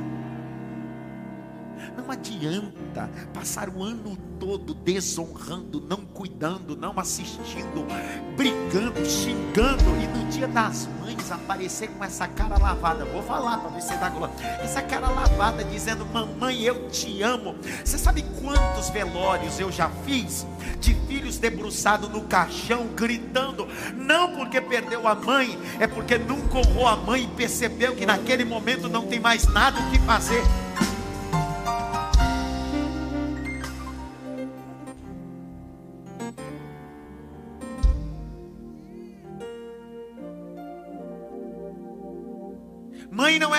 Adianta 2.41 3.11
passar 3.35 3.69
o 3.69 3.83
ano 3.83 4.17
todo 4.39 4.73
desonrando, 4.73 5.79
não 5.79 5.99
cuidando, 5.99 6.75
não 6.75 6.99
assistindo, 6.99 7.87
brigando, 8.35 9.05
xingando 9.05 9.85
e 10.03 10.07
no 10.07 10.25
dia 10.31 10.49
das 10.49 10.89
mães 11.03 11.31
aparecer 11.31 11.89
com 11.89 12.03
essa 12.03 12.27
cara 12.27 12.57
lavada. 12.57 13.05
Vou 13.05 13.23
falar 13.23 13.59
para 13.59 13.69
você 13.69 13.95
dar 13.97 14.09
glória. 14.09 14.35
Essa 14.63 14.81
cara 14.81 15.11
lavada 15.11 15.63
dizendo: 15.65 16.07
"Mamãe, 16.07 16.63
eu 16.63 16.89
te 16.89 17.23
amo". 17.23 17.57
Você 17.85 17.99
sabe 17.99 18.25
quantos 18.41 18.89
velórios 18.89 19.61
eu 19.61 19.71
já 19.71 19.91
fiz 20.07 20.47
de 20.81 20.95
filhos 20.95 21.37
debruçados 21.37 22.09
no 22.09 22.23
caixão 22.23 22.87
gritando, 22.97 23.69
não 23.95 24.35
porque 24.35 24.63
perdeu 24.63 25.07
a 25.07 25.15
mãe, 25.15 25.59
é 25.79 25.87
porque 25.87 26.17
nunca 26.17 26.57
honrou 26.57 26.89
a 26.89 26.97
mãe 26.97 27.25
e 27.25 27.37
percebeu 27.37 27.95
que 27.95 28.07
naquele 28.07 28.47
momento 28.47 28.89
não 28.89 29.07
tem 29.07 29.21
mais 29.21 29.47
nada 29.47 29.79
o 29.79 29.91
que 29.91 29.99
fazer. 29.99 30.43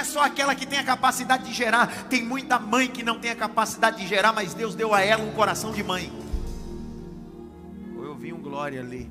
É 0.01 0.03
só 0.03 0.23
aquela 0.23 0.55
que 0.55 0.65
tem 0.65 0.79
a 0.79 0.83
capacidade 0.83 1.43
de 1.45 1.53
gerar. 1.53 2.05
Tem 2.09 2.23
muita 2.23 2.57
mãe 2.57 2.87
que 2.87 3.03
não 3.03 3.19
tem 3.19 3.31
a 3.31 3.35
capacidade 3.35 3.97
de 3.97 4.07
gerar, 4.07 4.33
mas 4.33 4.53
Deus 4.53 4.73
deu 4.73 4.93
a 4.93 5.01
ela 5.01 5.23
um 5.23 5.31
coração 5.31 5.71
de 5.71 5.83
mãe. 5.83 6.11
Eu 7.95 8.15
vi 8.15 8.33
um 8.33 8.41
glória 8.41 8.81
ali. 8.81 9.09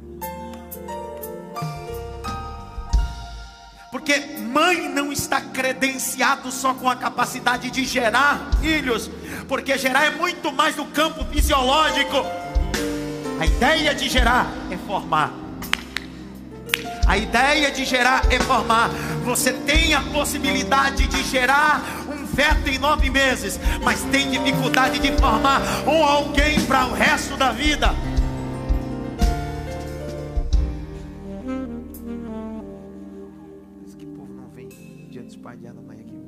Porque 3.93 4.19
mãe 4.53 4.89
não 4.89 5.13
está 5.13 5.41
credenciado 5.41 6.51
só 6.51 6.75
com 6.75 6.89
a 6.89 6.97
capacidade 6.97 7.71
de 7.71 7.85
gerar 7.85 8.51
filhos, 8.61 9.11
porque 9.49 9.77
gerar 9.79 10.05
é 10.07 10.11
muito 10.11 10.53
mais 10.53 10.75
do 10.75 10.85
campo 10.87 11.25
fisiológico. 11.25 12.17
A 13.41 13.47
ideia 13.47 13.95
de 13.95 14.09
gerar 14.09 14.47
é 14.71 14.77
formar. 14.77 15.33
A 17.07 17.17
ideia 17.17 17.71
de 17.73 17.85
gerar 17.85 18.23
é 18.33 18.39
formar. 18.39 18.91
Você 19.25 19.53
tem 19.53 19.95
a 19.95 20.03
possibilidade 20.03 21.07
de 21.07 21.23
gerar 21.23 21.83
um 22.09 22.27
feto 22.27 22.69
em 22.69 22.79
nove 22.79 23.11
meses, 23.11 23.59
mas 23.83 24.03
tem 24.05 24.31
dificuldade 24.31 24.99
de 24.99 25.13
formar 25.19 25.61
um 25.87 26.03
alguém 26.03 26.65
para 26.67 26.87
o 26.87 26.93
resto 26.93 27.37
da 27.37 27.53
vida. 27.53 27.89
Que 33.99 34.07
povo 34.07 34.33
não 34.33 34.49
vem 34.51 34.69
mãe 35.83 36.01
aqui? 36.01 36.21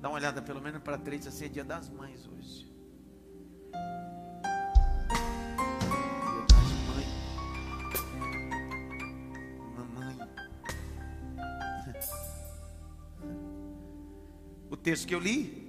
Dá 0.00 0.08
uma 0.08 0.18
olhada 0.18 0.42
pelo 0.42 0.60
menos 0.60 0.82
para 0.82 0.98
três, 0.98 1.26
assim 1.26 1.46
é 1.46 1.48
dia 1.48 1.64
das 1.64 1.88
mães 1.88 2.28
hoje. 2.28 2.66
Texto 14.86 15.08
que 15.08 15.14
eu 15.16 15.18
li, 15.18 15.66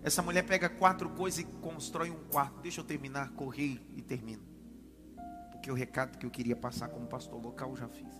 essa 0.00 0.22
mulher 0.22 0.46
pega 0.46 0.68
quatro 0.68 1.10
coisas 1.10 1.40
e 1.40 1.44
constrói 1.44 2.08
um 2.08 2.22
quarto. 2.28 2.60
Deixa 2.60 2.80
eu 2.80 2.84
terminar, 2.84 3.32
correr 3.32 3.84
e 3.96 4.00
termino. 4.00 4.44
Porque 5.50 5.68
o 5.72 5.74
recado 5.74 6.16
que 6.16 6.24
eu 6.24 6.30
queria 6.30 6.54
passar 6.54 6.88
como 6.88 7.08
pastor 7.08 7.42
local 7.42 7.70
eu 7.70 7.76
já 7.76 7.88
fiz. 7.88 8.14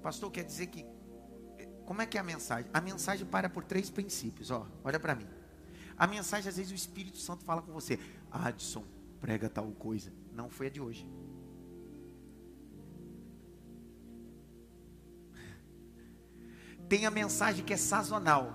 Pastor, 0.00 0.30
quer 0.30 0.44
dizer 0.44 0.68
que. 0.68 0.86
Como 1.84 2.00
é 2.00 2.06
que 2.06 2.16
é 2.16 2.20
a 2.20 2.24
mensagem? 2.24 2.70
A 2.72 2.80
mensagem 2.80 3.26
para 3.26 3.50
por 3.50 3.64
três 3.64 3.90
princípios. 3.90 4.52
Ó, 4.52 4.64
olha 4.84 5.00
para 5.00 5.16
mim. 5.16 5.26
A 5.98 6.06
mensagem, 6.06 6.48
às 6.48 6.56
vezes, 6.56 6.70
o 6.70 6.76
Espírito 6.76 7.18
Santo 7.18 7.44
fala 7.44 7.62
com 7.62 7.72
você. 7.72 7.98
Adson, 8.30 8.84
prega 9.20 9.48
tal 9.48 9.72
coisa. 9.72 10.12
Não 10.32 10.48
foi 10.48 10.68
a 10.68 10.70
de 10.70 10.80
hoje. 10.80 11.04
Tem 16.88 17.06
a 17.06 17.10
mensagem 17.10 17.64
que 17.64 17.72
é 17.72 17.76
sazonal. 17.76 18.52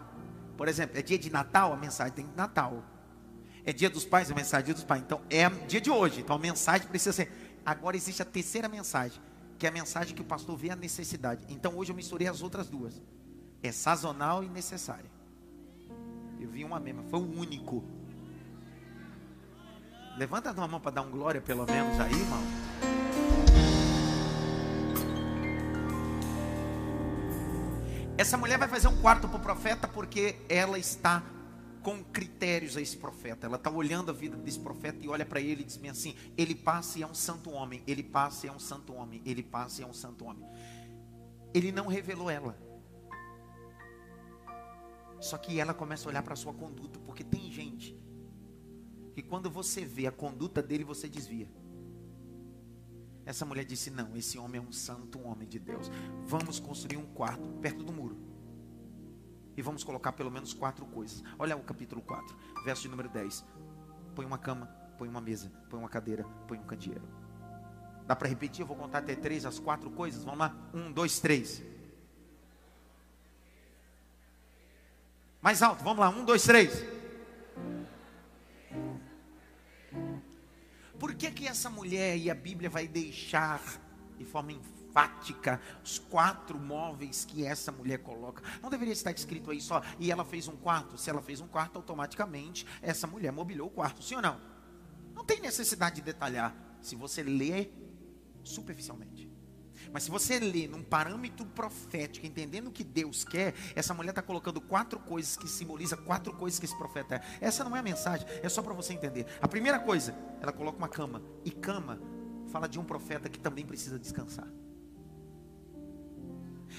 Por 0.58 0.68
exemplo, 0.68 0.98
é 0.98 1.02
dia 1.02 1.18
de 1.18 1.30
Natal, 1.30 1.74
a 1.74 1.78
mensagem 1.78 2.14
tem 2.14 2.30
Natal. 2.36 2.84
É 3.66 3.74
dia 3.74 3.90
dos 3.90 4.06
pais, 4.06 4.32
a 4.32 4.36
mensagem 4.36 4.64
é 4.64 4.66
dia 4.66 4.74
dos 4.74 4.84
pais. 4.84 5.02
Então, 5.02 5.22
é 5.30 5.50
dia 5.50 5.82
de 5.82 5.90
hoje. 5.90 6.22
Então, 6.22 6.36
a 6.36 6.40
mensagem 6.40 6.88
precisa 6.88 7.14
ser. 7.14 7.60
Agora 7.66 7.96
existe 7.96 8.22
a 8.22 8.26
terceira 8.26 8.68
mensagem, 8.68 9.22
que 9.58 9.66
é 9.66 9.70
a 9.70 9.72
mensagem 9.72 10.16
que 10.16 10.22
o 10.22 10.26
pastor 10.26 10.58
vê 10.58 10.72
a 10.72 10.76
necessidade. 10.76 11.46
Então, 11.50 11.78
hoje 11.78 11.92
eu 11.92 11.96
misturei 11.96 12.28
as 12.28 12.42
outras 12.42 12.68
duas. 12.68 13.02
É 13.62 13.72
sazonal 13.72 14.44
e 14.44 14.50
necessária. 14.50 15.10
Eu 16.40 16.50
vi 16.50 16.64
uma 16.64 16.80
mesma, 16.80 17.04
foi 17.04 17.20
o 17.20 17.40
único. 17.40 17.84
Levanta 20.18 20.50
a 20.50 20.54
tua 20.54 20.68
mão 20.68 20.80
para 20.80 20.92
dar 20.92 21.02
um 21.04 21.12
glória, 21.12 21.40
pelo 21.40 21.66
menos 21.66 22.00
aí, 22.00 22.12
irmão. 22.12 22.71
Essa 28.22 28.38
mulher 28.38 28.60
vai 28.60 28.68
fazer 28.68 28.88
um 28.88 29.02
quarto 29.02 29.28
para 29.28 29.38
o 29.38 29.40
profeta 29.40 29.88
porque 29.88 30.36
ela 30.48 30.78
está 30.78 31.24
com 31.82 32.04
critérios 32.04 32.78
a 32.78 32.82
esse 32.82 32.96
profeta. 32.96 33.48
Ela 33.48 33.56
está 33.56 33.72
olhando 33.72 34.12
a 34.12 34.14
vida 34.14 34.38
desse 34.38 34.60
profeta 34.60 35.04
e 35.04 35.10
olha 35.10 35.26
para 35.26 35.42
ele 35.42 35.64
e 35.64 35.66
diz 35.66 35.80
assim: 35.90 36.16
ele 36.38 36.54
passa 36.54 37.00
e 37.00 37.02
é 37.02 37.08
um 37.08 37.16
santo 37.16 37.50
homem, 37.50 37.82
ele 37.88 38.04
passa 38.04 38.46
e 38.46 38.50
é 38.50 38.54
um 38.54 38.60
santo 38.60 38.94
homem, 38.94 39.24
ele 39.26 39.42
passa 39.42 39.82
e 39.82 39.84
é 39.84 39.88
um 39.88 39.94
santo 39.94 40.24
homem. 40.24 40.48
Ele 41.52 41.72
não 41.72 41.88
revelou 41.88 42.30
ela. 42.30 42.56
Só 45.20 45.36
que 45.40 45.60
ela 45.60 45.74
começa 45.74 46.08
a 46.08 46.10
olhar 46.10 46.22
para 46.22 46.34
a 46.34 46.38
sua 46.38 46.54
conduta, 46.54 47.00
porque 47.00 47.24
tem 47.24 47.52
gente 47.52 48.00
que 49.16 49.24
quando 49.24 49.50
você 49.50 49.84
vê 49.84 50.06
a 50.06 50.12
conduta 50.12 50.62
dele, 50.62 50.84
você 50.84 51.10
desvia. 51.10 51.50
Essa 53.26 53.46
mulher 53.46 53.66
disse: 53.66 53.90
Não, 53.90 54.16
esse 54.16 54.38
homem 54.38 54.60
é 54.60 54.62
um 54.64 54.72
santo, 54.72 55.20
um 55.20 55.28
homem 55.28 55.48
de 55.48 55.60
Deus. 55.60 55.90
Vamos 56.26 56.60
construir 56.60 56.98
um 56.98 57.06
quarto 57.06 57.48
perto 57.62 57.84
do 57.84 57.92
muro. 57.92 58.18
E 59.56 59.62
vamos 59.62 59.84
colocar 59.84 60.14
pelo 60.14 60.32
menos 60.32 60.54
quatro 60.54 60.86
coisas. 60.86 61.24
Olha 61.38 61.56
o 61.56 61.64
capítulo 61.64 62.02
4, 62.02 62.36
verso 62.64 62.84
de 62.84 62.88
número 62.88 63.10
10. 63.10 63.46
Põe 64.16 64.26
uma 64.26 64.38
cama, 64.38 64.66
põe 64.98 65.08
uma 65.08 65.22
mesa, 65.22 65.52
põe 65.70 65.80
uma 65.80 65.90
cadeira, 65.90 66.24
põe 66.48 66.58
um 66.58 66.64
candeeiro. 66.64 67.08
Dá 68.08 68.16
para 68.16 68.28
repetir? 68.28 68.62
Eu 68.62 68.68
vou 68.68 68.76
contar 68.76 69.00
até 69.00 69.16
três, 69.16 69.46
as 69.46 69.60
quatro 69.60 69.90
coisas. 69.92 70.24
Vamos 70.24 70.40
lá? 70.40 70.56
Um, 70.74 70.92
dois, 70.92 71.20
três. 71.20 71.62
Mais 75.42 75.62
alto, 75.62 75.84
vamos 75.84 76.00
lá. 76.00 76.10
Um, 76.10 76.26
dois, 76.26 76.44
três. 76.44 77.01
Por 81.02 81.16
que 81.16 81.32
que 81.32 81.48
essa 81.48 81.68
mulher 81.68 82.16
e 82.16 82.30
a 82.30 82.36
Bíblia 82.36 82.70
vai 82.70 82.88
deixar 82.88 83.60
de 84.20 84.24
forma 84.24 84.52
enfática 84.52 85.60
os 85.84 85.98
quatro 85.98 86.60
móveis 86.60 87.26
que 87.26 87.44
essa 87.44 87.72
mulher 87.72 87.98
coloca? 88.04 88.44
Não 88.62 88.70
deveria 88.70 88.94
estar 88.94 89.10
escrito 89.10 89.50
aí 89.50 89.60
só, 89.60 89.82
e 89.98 90.12
ela 90.12 90.24
fez 90.24 90.48
um 90.48 90.56
quarto? 90.56 91.00
Se 91.00 91.10
ela 91.10 91.20
fez 91.20 91.42
um 91.42 91.48
quarto, 91.48 91.78
automaticamente 91.78 92.68
essa 92.84 93.08
mulher 93.08 93.32
mobiliou 93.32 93.68
o 93.68 93.72
quarto, 93.72 94.04
sim 94.04 94.14
ou 94.14 94.22
não? 94.22 94.40
Não 95.16 95.26
tem 95.26 95.42
necessidade 95.42 95.96
de 95.96 96.02
detalhar, 96.04 96.56
se 96.84 96.96
você 96.96 97.24
lê 97.24 97.72
superficialmente. 98.44 99.31
Mas 99.92 100.04
se 100.04 100.12
você 100.12 100.40
lê 100.40 100.68
num 100.68 100.82
parâmetro 100.82 101.46
profético, 101.46 102.26
entendendo 102.26 102.68
o 102.68 102.72
que 102.72 102.84
Deus 102.84 103.24
quer, 103.24 103.54
essa 103.76 103.94
mulher 103.94 104.12
está 104.12 104.22
colocando 104.22 104.62
quatro 104.62 105.00
coisas 105.00 105.36
que 105.36 105.48
simbolizam 105.48 106.00
quatro 106.04 106.34
coisas 106.34 106.60
que 106.60 106.66
esse 106.66 106.78
profeta 106.78 107.16
é. 107.16 107.22
Essa 107.42 107.64
não 107.64 107.76
é 107.76 107.80
a 107.80 107.84
mensagem, 107.84 108.26
é 108.42 108.48
só 108.48 108.62
para 108.62 108.74
você 108.74 108.94
entender. 108.94 109.26
A 109.42 109.48
primeira 109.48 109.80
coisa, 109.80 110.16
ela 110.40 110.54
coloca 110.54 110.78
uma 110.78 110.88
cama. 110.88 111.22
E 111.44 111.52
cama 111.52 112.00
fala 112.52 112.68
de 112.68 112.80
um 112.80 112.84
profeta 112.84 113.30
que 113.30 113.40
também 113.40 113.66
precisa 113.66 114.00
descansar. 114.00 114.48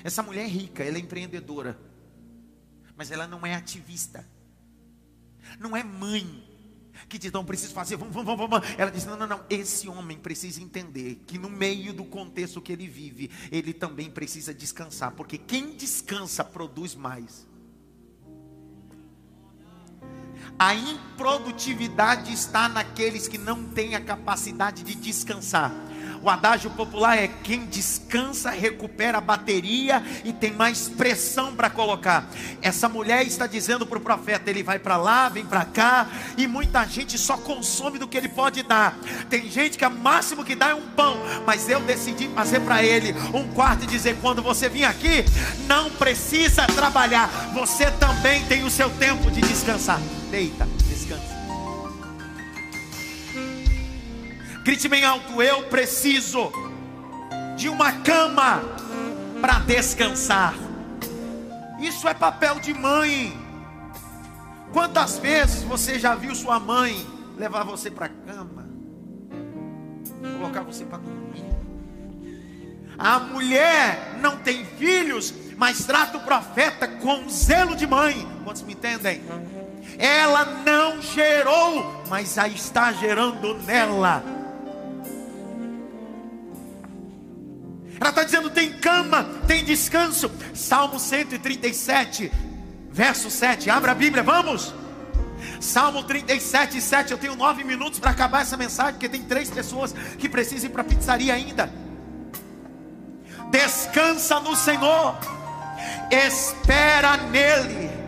Essa 0.02 0.22
mulher 0.22 0.44
é 0.44 0.48
rica, 0.48 0.82
ela 0.82 0.96
é 0.96 1.00
empreendedora. 1.00 1.78
Mas 2.96 3.10
ela 3.10 3.26
não 3.26 3.44
é 3.44 3.54
ativista. 3.54 4.26
Não 5.58 5.76
é 5.76 5.82
mãe 5.82 6.51
que 7.08 7.18
diz, 7.18 7.32
não 7.32 7.44
preciso 7.44 7.72
fazer, 7.72 7.96
vamos, 7.96 8.14
vamos, 8.14 8.36
vamos. 8.36 8.60
Ela 8.76 8.90
diz, 8.90 9.04
não, 9.04 9.16
não, 9.16 9.26
não, 9.26 9.40
esse 9.48 9.88
homem 9.88 10.18
precisa 10.18 10.60
entender 10.62 11.22
que 11.26 11.38
no 11.38 11.50
meio 11.50 11.92
do 11.92 12.04
contexto 12.04 12.60
que 12.60 12.72
ele 12.72 12.86
vive, 12.86 13.30
ele 13.50 13.72
também 13.72 14.10
precisa 14.10 14.52
descansar, 14.54 15.12
porque 15.12 15.38
quem 15.38 15.76
descansa 15.76 16.44
produz 16.44 16.94
mais. 16.94 17.46
A 20.58 20.74
improdutividade 20.74 22.32
está 22.32 22.68
naqueles 22.68 23.26
que 23.26 23.38
não 23.38 23.64
têm 23.64 23.94
a 23.94 24.00
capacidade 24.00 24.82
de 24.82 24.94
descansar. 24.94 25.72
O 26.22 26.30
adágio 26.30 26.70
popular 26.70 27.18
é: 27.18 27.28
quem 27.28 27.66
descansa 27.66 28.50
recupera 28.50 29.18
a 29.18 29.20
bateria 29.20 30.02
e 30.24 30.32
tem 30.32 30.52
mais 30.52 30.88
pressão 30.88 31.54
para 31.54 31.68
colocar. 31.68 32.26
Essa 32.60 32.88
mulher 32.88 33.26
está 33.26 33.46
dizendo 33.46 33.84
para 33.84 33.98
o 33.98 34.00
profeta: 34.00 34.48
ele 34.48 34.62
vai 34.62 34.78
para 34.78 34.96
lá, 34.96 35.28
vem 35.28 35.44
para 35.44 35.64
cá, 35.64 36.06
e 36.36 36.46
muita 36.46 36.86
gente 36.86 37.18
só 37.18 37.36
consome 37.36 37.98
do 37.98 38.06
que 38.06 38.16
ele 38.16 38.28
pode 38.28 38.62
dar. 38.62 38.96
Tem 39.28 39.50
gente 39.50 39.76
que 39.76 39.84
o 39.84 39.90
máximo 39.90 40.44
que 40.44 40.54
dá 40.54 40.68
é 40.68 40.74
um 40.74 40.88
pão, 40.90 41.16
mas 41.44 41.68
eu 41.68 41.80
decidi 41.80 42.28
fazer 42.28 42.60
para 42.60 42.82
ele 42.84 43.14
um 43.34 43.52
quarto 43.52 43.82
e 43.84 43.86
dizer: 43.88 44.16
quando 44.22 44.42
você 44.42 44.68
vir 44.68 44.84
aqui, 44.84 45.24
não 45.66 45.90
precisa 45.90 46.66
trabalhar, 46.68 47.28
você 47.52 47.90
também 47.92 48.44
tem 48.46 48.62
o 48.64 48.70
seu 48.70 48.88
tempo 48.90 49.30
de 49.30 49.40
descansar. 49.40 50.00
Deita, 50.30 50.66
Grite 54.62 54.88
bem 54.88 55.04
alto: 55.04 55.42
Eu 55.42 55.64
preciso 55.64 56.52
de 57.56 57.68
uma 57.68 57.92
cama 57.92 58.62
para 59.40 59.58
descansar. 59.58 60.54
Isso 61.80 62.06
é 62.06 62.14
papel 62.14 62.60
de 62.60 62.72
mãe. 62.72 63.36
Quantas 64.72 65.18
vezes 65.18 65.64
você 65.64 65.98
já 65.98 66.14
viu 66.14 66.32
sua 66.34 66.60
mãe 66.60 67.04
levar 67.36 67.64
você 67.64 67.90
para 67.90 68.06
a 68.06 68.08
cama, 68.08 68.68
colocar 70.38 70.62
você 70.62 70.84
para 70.84 70.98
dormir? 70.98 71.44
A 72.96 73.18
mulher 73.18 74.16
não 74.20 74.36
tem 74.36 74.64
filhos, 74.64 75.34
mas 75.56 75.84
trata 75.84 76.18
o 76.18 76.22
profeta 76.22 76.86
com 76.86 77.28
zelo 77.28 77.74
de 77.74 77.86
mãe. 77.86 78.26
Quantos 78.44 78.62
me 78.62 78.74
entendem? 78.74 79.22
Ela 79.98 80.44
não 80.64 81.02
gerou, 81.02 82.04
mas 82.08 82.36
está 82.36 82.92
gerando 82.92 83.54
nela 83.64 84.41
Ela 88.02 88.10
está 88.10 88.24
dizendo: 88.24 88.50
tem 88.50 88.72
cama, 88.72 89.24
tem 89.46 89.64
descanso. 89.64 90.28
Salmo 90.52 90.98
137, 90.98 92.32
verso 92.90 93.30
7. 93.30 93.70
Abra 93.70 93.92
a 93.92 93.94
Bíblia, 93.94 94.24
vamos. 94.24 94.74
Salmo 95.60 96.02
37, 96.02 96.80
7. 96.80 97.12
Eu 97.12 97.18
tenho 97.18 97.36
nove 97.36 97.62
minutos 97.62 98.00
para 98.00 98.10
acabar 98.10 98.42
essa 98.42 98.56
mensagem, 98.56 98.94
porque 98.94 99.08
tem 99.08 99.22
três 99.22 99.48
pessoas 99.48 99.94
que 100.18 100.28
precisam 100.28 100.68
ir 100.68 100.72
para 100.72 100.82
a 100.82 100.84
pizzaria 100.84 101.32
ainda. 101.32 101.72
Descansa 103.52 104.40
no 104.40 104.56
Senhor, 104.56 105.16
espera 106.10 107.16
nele 107.18 108.01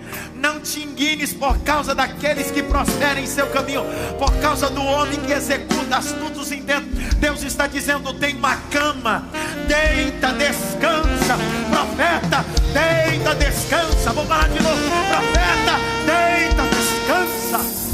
não 0.44 0.60
te 0.60 0.80
inguines 0.80 1.32
por 1.32 1.58
causa 1.60 1.94
daqueles 1.94 2.50
que 2.50 2.62
prosperam 2.62 3.18
em 3.18 3.26
seu 3.26 3.46
caminho, 3.46 3.82
por 4.18 4.30
causa 4.42 4.68
do 4.68 4.84
homem 4.84 5.18
que 5.20 5.32
executa 5.32 5.96
astutos 5.96 6.52
intentos. 6.52 7.14
Deus 7.14 7.42
está 7.42 7.66
dizendo: 7.66 8.12
tem 8.12 8.36
uma 8.36 8.54
cama, 8.70 9.26
deita, 9.66 10.34
descansa, 10.34 11.38
profeta, 11.70 12.44
deita, 12.74 13.34
descansa. 13.36 14.12
Vamos 14.12 14.28
falar 14.28 14.50
de 14.50 14.62
novo, 14.62 14.82
profeta, 15.08 15.78
deita, 16.04 16.62
descansa. 16.76 17.84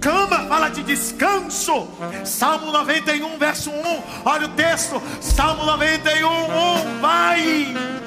cama 0.00 0.48
fala 0.48 0.68
de 0.70 0.82
descanso. 0.82 1.86
Salmo 2.24 2.72
91, 2.72 3.38
verso 3.38 3.70
1. 3.70 4.02
Olha 4.24 4.46
o 4.46 4.48
texto. 4.48 5.00
Salmo 5.20 5.64
91, 5.64 6.28
1. 6.96 7.00
Vai. 7.00 8.01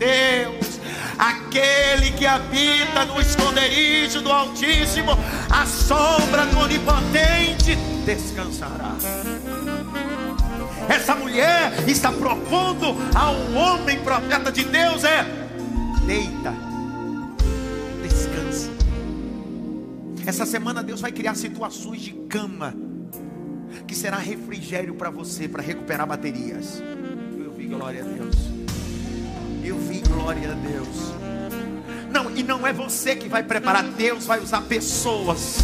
Deus. 0.00 0.80
Aquele 1.18 2.12
que 2.12 2.26
habita 2.26 3.04
no 3.04 3.20
esconderijo 3.20 4.22
do 4.22 4.32
Altíssimo, 4.32 5.12
a 5.50 5.66
sombra 5.66 6.46
do 6.46 6.58
Onipotente 6.60 7.76
descansará. 8.06 8.96
Essa 10.88 11.14
mulher 11.14 11.72
está 11.86 12.10
propondo 12.10 12.96
ao 13.14 13.34
homem 13.52 14.00
profeta 14.00 14.50
de 14.50 14.64
Deus 14.64 15.04
é 15.04 15.24
deita, 16.06 16.54
descansa. 18.02 18.70
Essa 20.26 20.46
semana 20.46 20.82
Deus 20.82 21.02
vai 21.02 21.12
criar 21.12 21.34
situações 21.34 22.00
de 22.00 22.12
cama 22.12 22.74
que 23.86 23.94
será 23.94 24.16
refrigério 24.16 24.94
para 24.94 25.10
você 25.10 25.46
para 25.46 25.62
recuperar 25.62 26.06
baterias. 26.06 26.82
Eu 27.38 27.52
vi 27.52 27.66
glória 27.66 28.02
a 28.02 28.06
Deus. 28.06 28.59
Eu 29.62 29.78
vi 29.78 30.00
glória 30.00 30.50
a 30.50 30.54
Deus. 30.54 30.88
Não, 32.10 32.30
e 32.30 32.42
não 32.42 32.66
é 32.66 32.72
você 32.72 33.14
que 33.14 33.28
vai 33.28 33.42
preparar, 33.42 33.84
Deus 33.84 34.26
vai 34.26 34.40
usar 34.40 34.62
pessoas. 34.62 35.58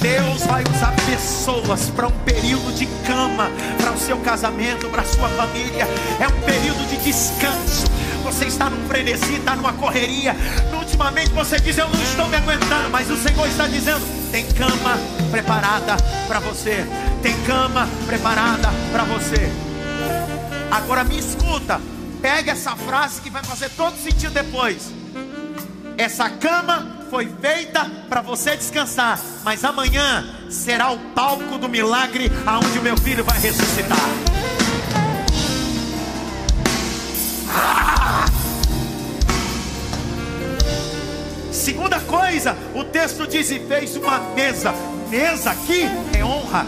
Deus 0.00 0.42
vai 0.46 0.64
usar 0.64 0.92
pessoas 1.06 1.88
para 1.90 2.08
um 2.08 2.18
período 2.24 2.74
de 2.74 2.86
cama, 3.06 3.50
para 3.80 3.92
o 3.92 3.98
seu 3.98 4.18
casamento, 4.18 4.88
para 4.88 5.02
a 5.02 5.04
sua 5.04 5.28
família. 5.28 5.86
É 6.20 6.26
um 6.26 6.40
período 6.40 6.88
de 6.88 6.96
descanso. 6.96 7.86
Você 8.24 8.46
está 8.46 8.68
num 8.68 8.86
frenesi, 8.88 9.34
está 9.34 9.54
numa 9.54 9.72
correria. 9.72 10.34
Ultimamente 10.72 11.30
você 11.30 11.58
diz: 11.60 11.78
Eu 11.78 11.88
não 11.88 12.02
estou 12.02 12.28
me 12.28 12.36
aguentando, 12.36 12.90
mas 12.90 13.10
o 13.10 13.16
Senhor 13.16 13.46
está 13.46 13.68
dizendo: 13.68 14.04
Tem 14.30 14.44
cama 14.52 14.98
preparada 15.30 15.96
para 16.26 16.40
você. 16.40 16.84
Tem 17.22 17.34
cama 17.44 17.88
preparada 18.06 18.68
para 18.92 19.04
você. 19.04 19.50
Agora 20.72 21.04
me 21.04 21.18
escuta, 21.18 21.78
pega 22.22 22.52
essa 22.52 22.74
frase 22.74 23.20
que 23.20 23.28
vai 23.28 23.44
fazer 23.44 23.68
todo 23.76 23.94
sentido 23.94 24.32
depois. 24.32 24.90
Essa 25.98 26.30
cama 26.30 27.04
foi 27.10 27.28
feita 27.42 27.84
para 28.08 28.22
você 28.22 28.56
descansar, 28.56 29.20
mas 29.44 29.62
amanhã 29.66 30.24
será 30.48 30.90
o 30.90 30.98
palco 31.14 31.58
do 31.58 31.68
milagre 31.68 32.32
aonde 32.46 32.80
meu 32.80 32.96
filho 32.96 33.22
vai 33.22 33.38
ressuscitar. 33.38 33.98
Ah! 37.50 38.24
Segunda 41.52 42.00
coisa, 42.00 42.56
o 42.74 42.82
texto 42.82 43.26
diz 43.26 43.50
e 43.50 43.60
fez 43.60 43.94
uma 43.94 44.18
mesa. 44.34 44.72
Mesa 45.10 45.50
aqui 45.50 45.82
é 46.18 46.24
honra. 46.24 46.66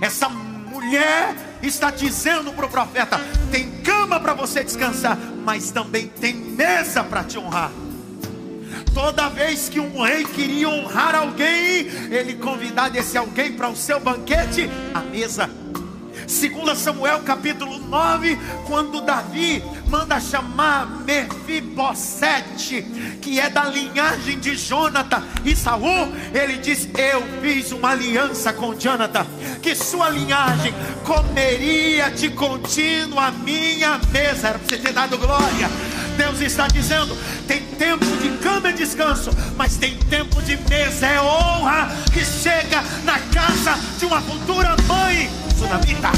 Essa 0.00 0.30
mulher 0.30 1.45
está 1.66 1.90
dizendo 1.90 2.52
para 2.52 2.66
o 2.66 2.70
profeta: 2.70 3.20
tem 3.50 3.70
cama 3.82 4.20
para 4.20 4.34
você 4.34 4.62
descansar, 4.62 5.16
mas 5.44 5.70
também 5.70 6.08
tem 6.08 6.34
mesa 6.34 7.02
para 7.04 7.24
te 7.24 7.38
honrar. 7.38 7.70
Toda 8.92 9.28
vez 9.28 9.68
que 9.68 9.78
um 9.78 10.02
rei 10.02 10.24
queria 10.24 10.68
honrar 10.68 11.14
alguém, 11.14 11.86
ele 12.10 12.34
convidava 12.34 12.96
esse 12.98 13.16
alguém 13.18 13.52
para 13.52 13.68
o 13.68 13.76
seu 13.76 14.00
banquete, 14.00 14.70
a 14.94 15.00
mesa. 15.00 15.50
Segundo 16.26 16.74
Samuel 16.74 17.20
capítulo 17.20 17.78
9, 17.78 18.36
quando 18.66 19.00
Davi 19.00 19.62
manda 19.88 20.18
chamar 20.18 21.04
Mefibosete, 21.04 22.82
que 23.22 23.38
é 23.38 23.48
da 23.48 23.64
linhagem 23.64 24.38
de 24.40 24.56
Jonathan 24.56 25.22
e 25.44 25.54
Saul, 25.54 26.12
ele 26.34 26.58
diz: 26.58 26.88
Eu 26.98 27.22
fiz 27.40 27.70
uma 27.70 27.90
aliança 27.90 28.52
com 28.52 28.74
Jonathan, 28.74 29.24
que 29.62 29.74
sua 29.76 30.10
linhagem 30.10 30.74
comeria 31.04 32.10
de 32.10 32.30
contínuo 32.30 33.20
a 33.20 33.30
minha 33.30 34.00
mesa. 34.10 34.48
Era 34.48 34.58
para 34.58 34.68
você 34.68 34.78
ter 34.78 34.92
dado 34.92 35.16
glória. 35.16 35.70
Deus 36.16 36.40
está 36.40 36.66
dizendo: 36.66 37.16
tem 37.46 37.62
tempo 37.78 38.04
de 38.04 38.30
cama 38.38 38.70
e 38.70 38.72
descanso, 38.72 39.30
mas 39.56 39.76
tem 39.76 39.96
tempo 39.96 40.42
de 40.42 40.56
mesa, 40.68 41.06
é 41.06 41.20
honra 41.20 41.88
que 42.12 42.24
chega 42.24 42.82
na 43.04 43.18
casa 43.32 43.78
de 43.98 44.06
uma 44.06 44.20
futura 44.20 44.74
mãe 44.88 45.45
sunamita. 45.56 46.10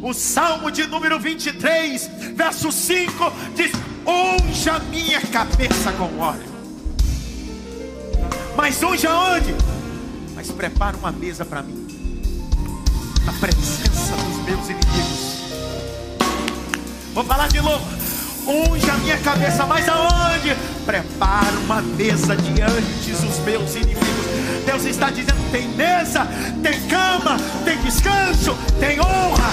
O 0.00 0.12
Salmo 0.12 0.70
de 0.70 0.86
número 0.86 1.18
23, 1.18 2.10
verso 2.34 2.72
5 2.72 3.32
diz: 3.54 3.72
Unja 4.06 4.78
minha 4.90 5.20
cabeça 5.20 5.92
com 5.92 6.18
óleo. 6.18 6.52
Mas 8.56 8.82
unja 8.82 9.14
onde? 9.14 9.54
Mas 10.34 10.50
prepara 10.50 10.96
uma 10.96 11.12
mesa 11.12 11.44
para 11.44 11.62
mim, 11.62 11.86
na 13.24 13.32
presença 13.34 14.14
dos 14.16 14.44
meus 14.44 14.68
inimigos. 14.68 15.32
Vou 17.14 17.24
falar 17.24 17.48
de 17.48 17.60
novo. 17.60 17.84
Unja 18.46 18.94
minha 18.94 19.18
cabeça, 19.18 19.64
mas 19.66 19.88
aonde? 19.88 20.56
Prepara 20.84 21.56
uma 21.64 21.80
mesa 21.80 22.36
diante 22.36 23.10
dos 23.12 23.38
meus 23.44 23.76
inimigos. 23.76 24.21
Deus 24.66 24.84
está 24.84 25.10
dizendo: 25.10 25.50
tem 25.50 25.68
mesa, 25.68 26.26
tem 26.62 26.80
cama, 26.88 27.36
tem 27.64 27.76
descanso, 27.78 28.56
tem 28.80 29.00
honra. 29.00 29.50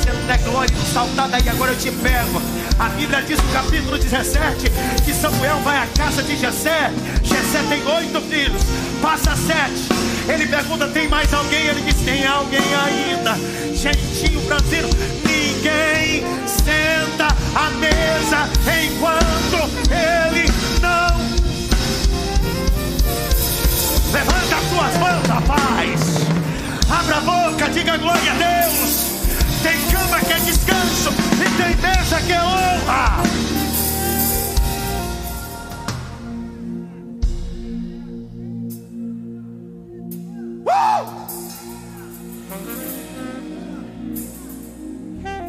Você 0.00 0.12
não 0.12 0.26
der 0.26 0.38
glória 0.38 0.74
saltar 0.92 1.28
daí, 1.28 1.48
agora 1.48 1.72
eu 1.72 1.78
te 1.78 1.90
pego. 1.90 2.40
A 2.78 2.88
Bíblia 2.90 3.22
diz 3.22 3.38
no 3.38 3.52
capítulo 3.52 3.98
17 3.98 4.70
que 5.04 5.12
Samuel 5.12 5.58
vai 5.62 5.78
à 5.78 5.86
casa 5.96 6.22
de 6.22 6.36
Jessé. 6.36 6.90
Jessé 7.22 7.62
tem 7.68 7.86
oito 7.86 8.20
filhos, 8.22 8.62
passa 9.02 9.36
sete. 9.36 9.88
Ele 10.28 10.46
pergunta: 10.46 10.88
tem 10.88 11.08
mais 11.08 11.32
alguém? 11.32 11.66
Ele 11.66 11.82
diz: 11.82 12.00
tem 12.02 12.26
alguém 12.26 12.60
ainda. 12.84 13.36
Gentinho 13.74 14.40
brasileiro, 14.42 14.88
ninguém 15.24 16.24
senta 16.46 17.28
à 17.54 17.70
mesa 17.70 18.48
enquanto 18.84 19.70
ele 19.90 20.50
não. 20.80 21.09
Levanta 24.12 24.56
as 24.56 24.64
tuas 24.64 24.96
mãos, 24.98 25.26
rapaz. 25.28 26.00
Abra 26.90 27.16
a 27.16 27.20
boca, 27.20 27.68
diga 27.70 27.96
glória 27.96 28.32
a 28.32 28.34
Deus. 28.34 29.06
Tem 29.62 29.78
cama 29.92 30.20
que 30.20 30.32
é 30.32 30.38
descanso 30.40 31.10
e 31.34 31.62
tem 31.62 31.76
mesa 31.76 32.20
que 32.22 32.32
é 32.32 32.42
honra. 32.42 33.22
Uh! 40.66 41.20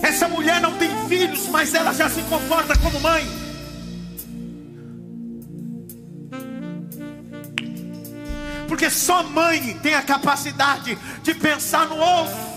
Essa 0.04 0.28
mulher 0.28 0.62
não 0.62 0.74
tem 0.74 0.90
filhos, 1.08 1.48
mas 1.48 1.74
ela 1.74 1.92
já 1.94 2.08
se 2.08 2.22
comporta 2.24 2.78
como 2.78 3.00
mãe. 3.00 3.41
Só 8.92 9.24
mãe 9.24 9.80
tem 9.82 9.96
a 9.96 10.02
capacidade 10.02 10.98
de 11.24 11.34
pensar 11.34 11.88
no 11.88 11.98
outro. 11.98 12.52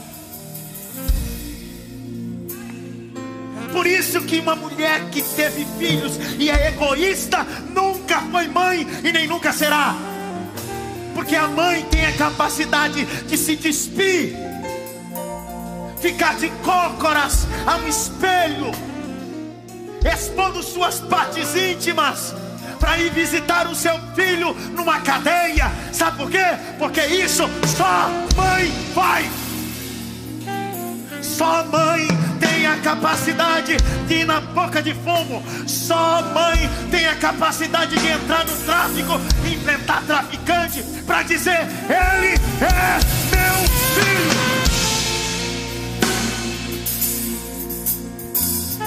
Por 3.73 3.87
isso 3.87 4.21
que 4.23 4.39
uma 4.39 4.55
mulher 4.55 5.11
que 5.11 5.21
teve 5.21 5.67
filhos 5.79 6.13
e 6.39 6.49
é 6.49 6.69
egoísta 6.69 7.45
nunca 7.73 8.21
foi 8.21 8.47
mãe 8.49 8.87
e 9.03 9.13
nem 9.13 9.27
nunca 9.27 9.53
será. 9.53 9.97
Porque 11.15 11.35
a 11.35 11.49
mãe 11.49 11.85
tem 11.91 12.07
a 12.07 12.13
capacidade 12.13 13.05
de 13.05 13.37
se 13.37 13.57
despir, 13.57 14.37
ficar 16.01 16.37
de 16.37 16.51
cócoras 16.63 17.47
a 17.67 17.77
um 17.79 17.89
espelho, 17.89 18.71
expondo 20.05 20.63
suas 20.63 21.01
partes 21.01 21.55
íntimas 21.57 22.35
para 22.85 22.99
ir 22.99 23.11
visitar 23.13 23.67
o 23.67 23.75
seu 23.75 23.99
filho 24.15 24.55
numa 24.77 25.01
cadeia. 25.01 25.73
Sabe 25.91 26.19
por 26.19 26.31
quê? 26.31 26.45
Porque 26.79 27.01
isso 27.01 27.49
só 27.67 28.11
mãe 28.37 28.71
faz. 28.95 29.27
Só 31.23 31.65
mãe 31.65 32.07
tem 32.39 32.67
a 32.67 32.77
capacidade 32.77 33.79
de 34.07 34.15
ir 34.15 34.27
na 34.27 34.43
boca 34.43 34.83
de 34.83 34.93
fumo. 34.93 35.43
Só 35.67 36.21
mãe 36.35 36.69
tem 36.91 37.07
a 37.07 37.17
capacidade 37.17 37.97
de 37.97 38.07
entrar 38.07 38.45
no 38.45 38.55
tráfico 38.67 39.19
enfrentar 39.51 40.03
traficante 40.03 40.83
para 41.07 41.23
dizer: 41.23 41.67
Ele 41.89 42.35
é 42.61 43.01
meu 43.35 43.55
filho. 43.95 44.35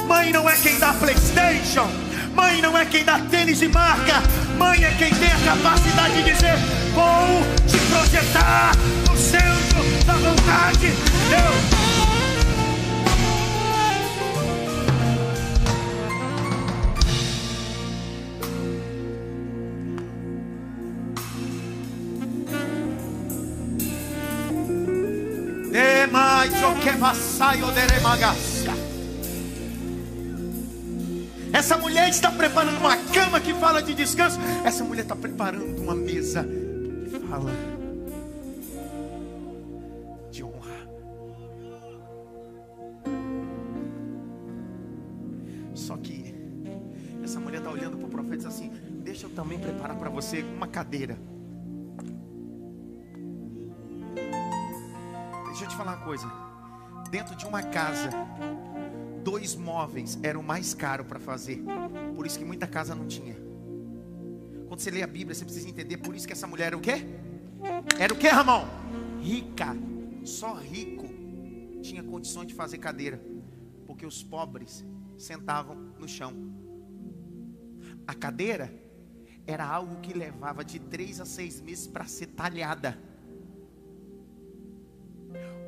Mãe 0.08 0.32
não 0.32 0.48
é 0.48 0.56
quem 0.58 0.78
dá 0.78 0.94
PlayStation. 0.94 2.07
Mãe 2.38 2.62
não 2.62 2.78
é 2.78 2.86
quem 2.86 3.04
dá 3.04 3.18
tênis 3.18 3.58
de 3.58 3.68
marca. 3.68 4.22
Mãe 4.60 4.84
é 4.84 4.92
quem 4.92 5.12
tem 5.12 5.32
a 5.32 5.40
capacidade 5.40 6.14
de 6.14 6.32
dizer: 6.32 6.56
Vou 6.94 7.42
te 7.66 7.78
projetar 7.92 8.74
no 9.10 9.18
centro 9.18 10.06
da 10.06 10.14
vontade 10.14 10.78
de 10.78 10.92
Deus. 10.92 11.78
Essa 31.58 31.76
mulher 31.76 32.08
está 32.08 32.30
preparando 32.30 32.78
uma 32.78 32.96
cama 33.12 33.42
que 33.42 33.52
fala 33.52 33.82
de 33.82 33.96
descanso. 33.96 34.38
Essa 34.64 34.84
mulher 34.84 35.02
está 35.02 35.16
preparando 35.16 35.82
uma 35.82 35.96
mesa 35.96 36.48
que 37.10 37.20
fala 37.28 37.52
de 40.30 40.44
honra. 40.44 40.88
Só 45.74 45.98
que 45.98 46.36
essa 47.24 47.40
mulher 47.40 47.58
está 47.58 47.72
olhando 47.72 47.98
para 47.98 48.06
o 48.06 48.12
profeta 48.12 48.36
e 48.36 48.38
diz 48.38 48.46
assim: 48.46 48.72
Deixa 49.04 49.26
eu 49.26 49.32
também 49.32 49.58
preparar 49.58 49.98
para 49.98 50.12
você 50.12 50.44
uma 50.44 50.68
cadeira. 50.68 51.18
Deixa 55.48 55.64
eu 55.64 55.70
te 55.70 55.76
falar 55.76 55.96
uma 55.96 56.06
coisa. 56.06 56.32
Dentro 57.10 57.36
de 57.36 57.48
uma 57.48 57.64
casa, 57.64 58.12
dois 59.28 59.56
móveis 59.56 60.18
eram 60.24 60.42
mais 60.42 60.74
caro 60.74 61.04
para 61.04 61.20
fazer. 61.20 61.62
Por 62.16 62.26
isso 62.26 62.40
que 62.40 62.46
muita 62.46 62.66
casa 62.66 62.96
não 62.96 63.06
tinha. 63.06 63.36
Quando 64.70 64.80
você 64.80 64.90
lê 64.90 65.04
a 65.04 65.08
Bíblia, 65.08 65.36
você 65.36 65.44
precisa 65.44 65.68
entender 65.68 65.98
por 65.98 66.16
isso 66.16 66.26
que 66.26 66.32
essa 66.32 66.48
mulher 66.48 66.68
era 66.68 66.78
o 66.78 66.80
quê? 66.80 67.06
Era 68.00 68.14
o 68.14 68.18
quê, 68.18 68.30
Ramon? 68.30 68.66
Rica. 69.20 69.76
Só 70.24 70.54
rico 70.54 71.10
tinha 71.82 72.02
condições 72.02 72.48
de 72.48 72.54
fazer 72.54 72.78
cadeira, 72.78 73.22
porque 73.86 74.06
os 74.06 74.24
pobres 74.24 74.86
sentavam 75.18 75.76
no 76.00 76.08
chão. 76.08 76.34
A 78.08 78.14
cadeira 78.14 78.74
era 79.46 79.66
algo 79.66 80.00
que 80.00 80.18
levava 80.18 80.64
de 80.64 80.80
três 80.80 81.20
a 81.20 81.26
seis 81.26 81.60
meses 81.60 81.86
para 81.86 82.06
ser 82.06 82.28
talhada 82.28 82.98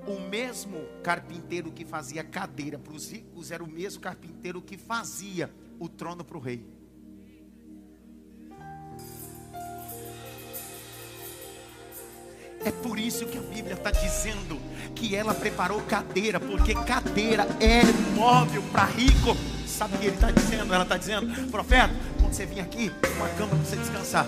o 0.07 0.19
mesmo 0.19 0.85
carpinteiro 1.03 1.71
que 1.71 1.85
fazia 1.85 2.23
cadeira 2.23 2.77
para 2.77 2.93
os 2.93 3.11
ricos 3.11 3.51
era 3.51 3.63
o 3.63 3.67
mesmo 3.67 4.01
carpinteiro 4.01 4.61
que 4.61 4.77
fazia 4.77 5.51
o 5.79 5.87
trono 5.87 6.23
para 6.23 6.37
o 6.37 6.41
rei. 6.41 6.79
É 12.65 12.71
por 12.71 12.99
isso 12.99 13.25
que 13.25 13.37
a 13.37 13.41
Bíblia 13.41 13.73
está 13.73 13.89
dizendo 13.89 14.59
que 14.93 15.15
ela 15.15 15.33
preparou 15.33 15.81
cadeira, 15.81 16.39
porque 16.39 16.73
cadeira 16.75 17.47
é 17.59 17.83
móvel 18.13 18.61
para 18.71 18.85
rico. 18.85 19.35
Sabe 19.65 19.95
o 19.95 19.99
que 19.99 20.07
ele 20.07 20.15
está 20.15 20.29
dizendo? 20.29 20.73
Ela 20.73 20.83
está 20.83 20.97
dizendo, 20.97 21.49
profeta, 21.49 21.93
quando 22.19 22.33
você 22.33 22.45
vir 22.45 22.59
aqui, 22.59 22.91
uma 23.15 23.29
cama 23.29 23.55
para 23.55 23.59
você 23.59 23.77
descansar. 23.77 24.27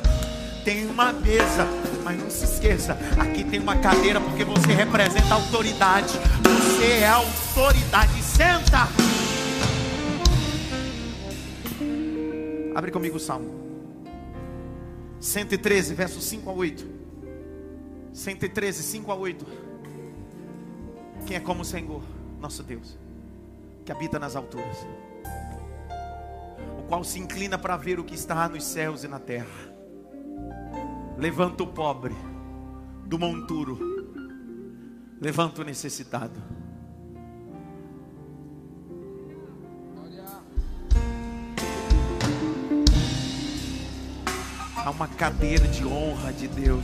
Tem 0.63 0.85
uma 0.85 1.11
mesa, 1.11 1.65
mas 2.01 2.19
não 2.19 2.29
se 2.29 2.43
esqueça, 2.43 2.97
aqui 3.19 3.43
tem 3.43 3.59
uma 3.59 3.77
cadeira 3.77 4.19
porque 4.19 4.43
você 4.43 4.73
representa 4.73 5.33
autoridade. 5.33 6.13
Você 6.43 6.99
é 7.01 7.07
autoridade. 7.07 8.21
Senta. 8.23 8.87
Abre 12.75 12.91
comigo 12.91 13.17
o 13.17 13.19
Salmo 13.19 13.61
113, 15.21 15.93
versos 15.93 16.23
5 16.23 16.49
a 16.49 16.53
8. 16.53 16.87
113, 18.11 18.83
5 18.83 19.11
a 19.11 19.15
8. 19.15 19.45
Quem 21.27 21.37
é 21.37 21.39
como 21.39 21.61
o 21.61 21.65
Senhor, 21.65 22.01
nosso 22.39 22.63
Deus, 22.63 22.97
que 23.85 23.91
habita 23.91 24.17
nas 24.17 24.35
alturas, 24.35 24.77
o 26.79 26.83
qual 26.87 27.03
se 27.03 27.19
inclina 27.19 27.57
para 27.57 27.77
ver 27.77 27.99
o 27.99 28.03
que 28.03 28.15
está 28.15 28.49
nos 28.49 28.63
céus 28.63 29.03
e 29.03 29.07
na 29.07 29.19
terra. 29.19 29.70
Levanta 31.21 31.61
o 31.61 31.67
pobre 31.67 32.15
do 33.05 33.19
monturo, 33.19 33.77
levanta 35.21 35.61
o 35.61 35.63
necessitado. 35.63 36.41
Há 44.75 44.89
uma 44.89 45.07
cadeira 45.07 45.67
de 45.67 45.85
honra 45.85 46.33
de 46.33 46.47
Deus. 46.47 46.81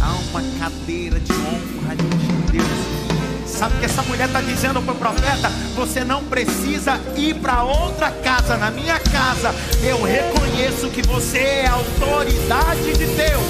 Há 0.00 0.12
uma 0.30 0.58
cadeira 0.60 1.18
de 1.18 1.32
honra 1.32 1.96
de 1.96 2.52
Deus. 2.52 3.21
Sabe 3.52 3.76
o 3.76 3.78
que 3.78 3.84
essa 3.84 4.02
mulher 4.02 4.26
está 4.26 4.40
dizendo 4.40 4.82
para 4.82 4.94
o 4.94 4.96
profeta? 4.96 5.48
Você 5.76 6.04
não 6.04 6.24
precisa 6.24 6.98
ir 7.16 7.34
para 7.40 7.62
outra 7.62 8.10
casa. 8.10 8.56
Na 8.56 8.70
minha 8.70 8.98
casa, 8.98 9.50
eu 9.86 10.02
reconheço 10.02 10.90
que 10.90 11.02
você 11.02 11.38
é 11.38 11.66
autoridade 11.66 12.92
de 12.92 13.06
Deus. 13.06 13.42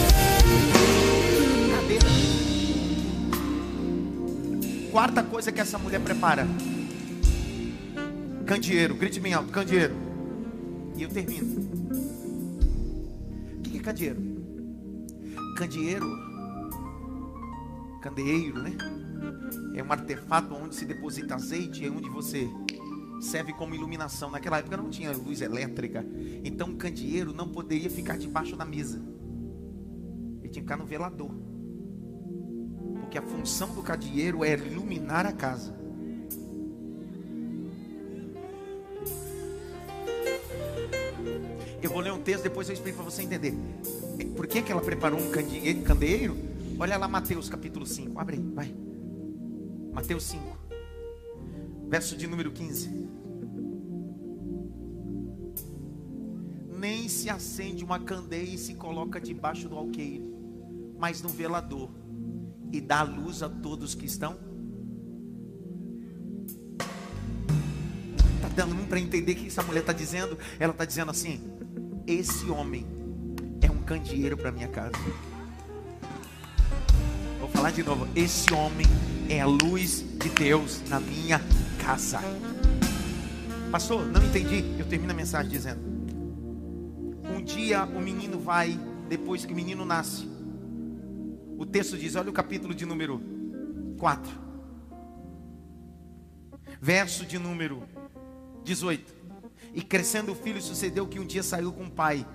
Cadeira. 1.74 2.06
Quarta 4.90 5.22
coisa 5.22 5.50
que 5.50 5.60
essa 5.60 5.78
mulher 5.78 6.00
prepara: 6.00 6.46
candeeiro. 8.44 8.94
Grite 8.94 9.20
bem 9.20 9.32
alto: 9.32 9.50
candeeiro. 9.50 9.94
E 10.96 11.02
eu 11.02 11.08
termino 11.08 11.72
candeeiro? 13.82 14.22
Candeeiro, 15.56 16.06
candeeiro, 18.00 18.62
né? 18.62 18.76
É 19.74 19.82
um 19.82 19.90
artefato 19.90 20.54
onde 20.54 20.74
se 20.74 20.84
deposita 20.84 21.34
azeite, 21.34 21.84
é 21.84 21.90
onde 21.90 22.08
você 22.08 22.48
serve 23.20 23.52
como 23.52 23.74
iluminação. 23.74 24.30
Naquela 24.30 24.58
época 24.58 24.76
não 24.76 24.90
tinha 24.90 25.12
luz 25.12 25.40
elétrica, 25.40 26.04
então 26.44 26.70
o 26.70 26.76
candeeiro 26.76 27.32
não 27.32 27.48
poderia 27.48 27.88
ficar 27.88 28.18
debaixo 28.18 28.56
da 28.56 28.64
mesa. 28.64 29.02
Ele 30.40 30.48
tinha 30.48 30.52
que 30.52 30.60
ficar 30.60 30.76
no 30.76 30.84
velador. 30.84 31.30
Porque 33.00 33.16
a 33.16 33.22
função 33.22 33.74
do 33.74 33.82
candeeiro 33.82 34.44
é 34.44 34.54
iluminar 34.54 35.26
a 35.26 35.32
casa. 35.32 35.80
Eu 41.82 41.90
vou 41.90 42.00
ler 42.00 42.12
um 42.12 42.20
texto, 42.22 42.44
depois 42.44 42.68
eu 42.68 42.74
explico 42.74 42.98
para 42.98 43.04
você 43.04 43.22
entender. 43.22 43.54
Por 44.36 44.46
que, 44.46 44.62
que 44.62 44.70
ela 44.70 44.80
preparou 44.80 45.18
um 45.18 45.30
candeeiro? 45.30 46.36
Olha 46.78 46.96
lá 46.96 47.08
Mateus 47.08 47.48
capítulo 47.48 47.86
5. 47.86 48.18
Abre 48.20 48.36
aí, 48.36 48.42
vai. 48.54 48.91
Mateus 49.92 50.24
5. 50.24 50.42
Verso 51.88 52.16
de 52.16 52.26
número 52.26 52.50
15. 52.50 53.08
Nem 56.78 57.08
se 57.08 57.28
acende 57.28 57.84
uma 57.84 58.00
candeia 58.00 58.54
e 58.54 58.58
se 58.58 58.74
coloca 58.74 59.20
debaixo 59.20 59.68
do 59.68 59.76
alqueire, 59.76 60.34
mas 60.98 61.20
no 61.20 61.28
velador, 61.28 61.90
e 62.72 62.80
dá 62.80 63.02
luz 63.02 63.42
a 63.42 63.48
todos 63.48 63.94
que 63.94 64.06
estão. 64.06 64.36
Está 68.36 68.48
dando 68.56 68.88
para 68.88 68.98
entender 68.98 69.32
o 69.32 69.36
que 69.36 69.46
essa 69.46 69.62
mulher 69.62 69.80
está 69.80 69.92
dizendo? 69.92 70.36
Ela 70.58 70.72
está 70.72 70.86
dizendo 70.86 71.10
assim: 71.10 71.40
esse 72.06 72.46
homem 72.46 72.86
é 73.60 73.70
um 73.70 73.82
candeeiro 73.82 74.36
para 74.36 74.50
minha 74.50 74.68
casa. 74.68 74.96
Vou 77.38 77.48
falar 77.50 77.70
de 77.70 77.82
novo. 77.82 78.08
Esse 78.16 78.52
homem 78.52 78.86
é 79.32 79.40
a 79.40 79.46
luz 79.46 80.04
de 80.18 80.28
Deus 80.28 80.82
na 80.90 81.00
minha 81.00 81.40
casa. 81.82 82.20
Pastor, 83.70 84.06
não 84.06 84.22
entendi. 84.22 84.62
Eu 84.78 84.86
termino 84.86 85.10
a 85.10 85.16
mensagem 85.16 85.50
dizendo: 85.50 85.80
Um 87.34 87.42
dia 87.42 87.84
o 87.84 87.98
menino 87.98 88.38
vai, 88.38 88.78
depois 89.08 89.46
que 89.46 89.52
o 89.54 89.56
menino 89.56 89.86
nasce. 89.86 90.28
O 91.56 91.64
texto 91.64 91.96
diz: 91.96 92.14
olha 92.14 92.28
o 92.28 92.32
capítulo 92.32 92.74
de 92.74 92.84
número 92.84 93.22
4, 93.98 94.30
verso 96.78 97.24
de 97.24 97.38
número 97.38 97.82
18. 98.64 99.22
E 99.72 99.80
crescendo 99.80 100.32
o 100.32 100.34
filho, 100.34 100.60
sucedeu 100.60 101.06
que 101.06 101.18
um 101.18 101.24
dia 101.24 101.42
saiu 101.42 101.72
com 101.72 101.84
o 101.84 101.90
pai 101.90 102.26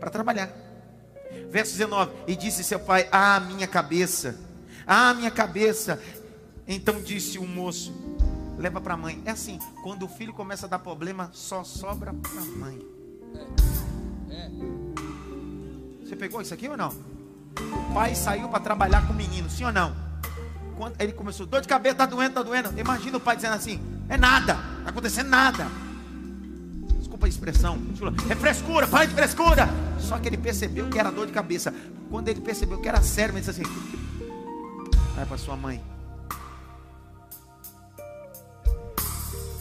para 0.00 0.08
trabalhar. 0.08 0.50
Verso 1.50 1.72
19: 1.72 2.12
E 2.26 2.34
disse 2.34 2.64
seu 2.64 2.80
pai: 2.80 3.06
Ah, 3.12 3.38
minha 3.40 3.66
cabeça, 3.66 4.51
ah, 4.86 5.14
minha 5.14 5.30
cabeça. 5.30 6.00
Então 6.66 7.00
disse 7.00 7.38
o 7.38 7.46
moço: 7.46 7.92
Leva 8.58 8.80
para 8.80 8.94
a 8.94 8.96
mãe. 8.96 9.22
É 9.24 9.30
assim, 9.30 9.58
quando 9.82 10.04
o 10.04 10.08
filho 10.08 10.32
começa 10.32 10.66
a 10.66 10.68
dar 10.68 10.78
problema, 10.78 11.30
só 11.32 11.64
sobra 11.64 12.12
para 12.12 12.40
a 12.40 12.44
mãe. 12.44 12.78
Você 16.04 16.16
pegou 16.16 16.40
isso 16.40 16.52
aqui 16.52 16.68
ou 16.68 16.76
não? 16.76 16.90
O 16.90 17.94
pai 17.94 18.14
saiu 18.14 18.48
para 18.48 18.60
trabalhar 18.60 19.06
com 19.06 19.12
o 19.12 19.16
menino, 19.16 19.48
sim 19.48 19.64
ou 19.64 19.72
não? 19.72 19.94
Quando 20.76 21.00
ele 21.00 21.12
começou, 21.12 21.46
dor 21.46 21.60
de 21.60 21.68
cabeça, 21.68 21.96
tá 21.96 22.06
doendo, 22.06 22.34
tá 22.34 22.42
doendo. 22.42 22.78
Imagina 22.78 23.16
o 23.16 23.20
pai 23.20 23.36
dizendo 23.36 23.54
assim: 23.54 23.80
É 24.08 24.16
nada, 24.16 24.54
não 24.54 24.84
tá 24.84 24.90
acontecendo 24.90 25.28
nada 25.28 25.66
desculpa 27.12 27.26
a 27.26 27.28
expressão, 27.28 27.78
é 28.28 28.34
frescura, 28.34 28.86
pai 28.86 29.06
de 29.06 29.14
frescura. 29.14 29.68
Só 29.98 30.18
que 30.18 30.28
ele 30.28 30.36
percebeu 30.36 30.88
que 30.88 30.98
era 30.98 31.10
dor 31.10 31.26
de 31.26 31.32
cabeça. 31.32 31.72
Quando 32.10 32.28
ele 32.28 32.40
percebeu 32.40 32.78
que 32.80 32.88
era 32.88 33.00
sério, 33.02 33.32
ele 33.32 33.40
disse 33.40 33.50
assim: 33.50 33.70
vai 35.14 35.26
para 35.26 35.38
sua 35.38 35.56
mãe. 35.56 35.82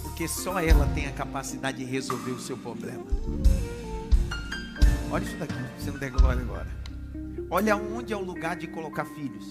Porque 0.03 0.27
só 0.27 0.59
ela 0.59 0.85
tem 0.93 1.07
a 1.07 1.11
capacidade 1.11 1.79
de 1.79 1.85
resolver 1.85 2.31
o 2.31 2.39
seu 2.39 2.57
problema. 2.57 3.05
Olha 5.11 5.23
isso 5.23 5.37
daqui, 5.37 5.53
você 5.77 5.91
não 5.91 5.99
der 5.99 6.11
glória 6.11 6.41
agora. 6.41 6.67
Olha 7.49 7.75
onde 7.75 8.13
é 8.13 8.15
o 8.15 8.23
lugar 8.23 8.55
de 8.55 8.67
colocar 8.67 9.03
filhos. 9.03 9.45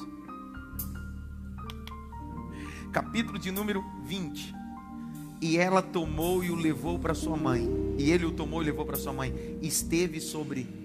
Capítulo 2.92 3.38
de 3.38 3.50
número 3.50 3.84
20. 4.04 4.54
E 5.42 5.58
ela 5.58 5.82
tomou 5.82 6.42
e 6.42 6.50
o 6.50 6.54
levou 6.54 6.98
para 6.98 7.14
sua 7.14 7.36
mãe. 7.36 7.68
E 7.98 8.10
ele 8.10 8.24
o 8.24 8.32
tomou 8.32 8.62
e 8.62 8.64
levou 8.66 8.86
para 8.86 8.96
sua 8.96 9.12
mãe. 9.12 9.58
Esteve 9.62 10.20
sobre. 10.20 10.79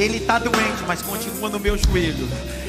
Ele 0.00 0.16
está 0.16 0.38
doente, 0.38 0.82
mas 0.86 1.02
continua 1.02 1.50
no 1.50 1.60
meu 1.60 1.76
joelho. 1.76 2.26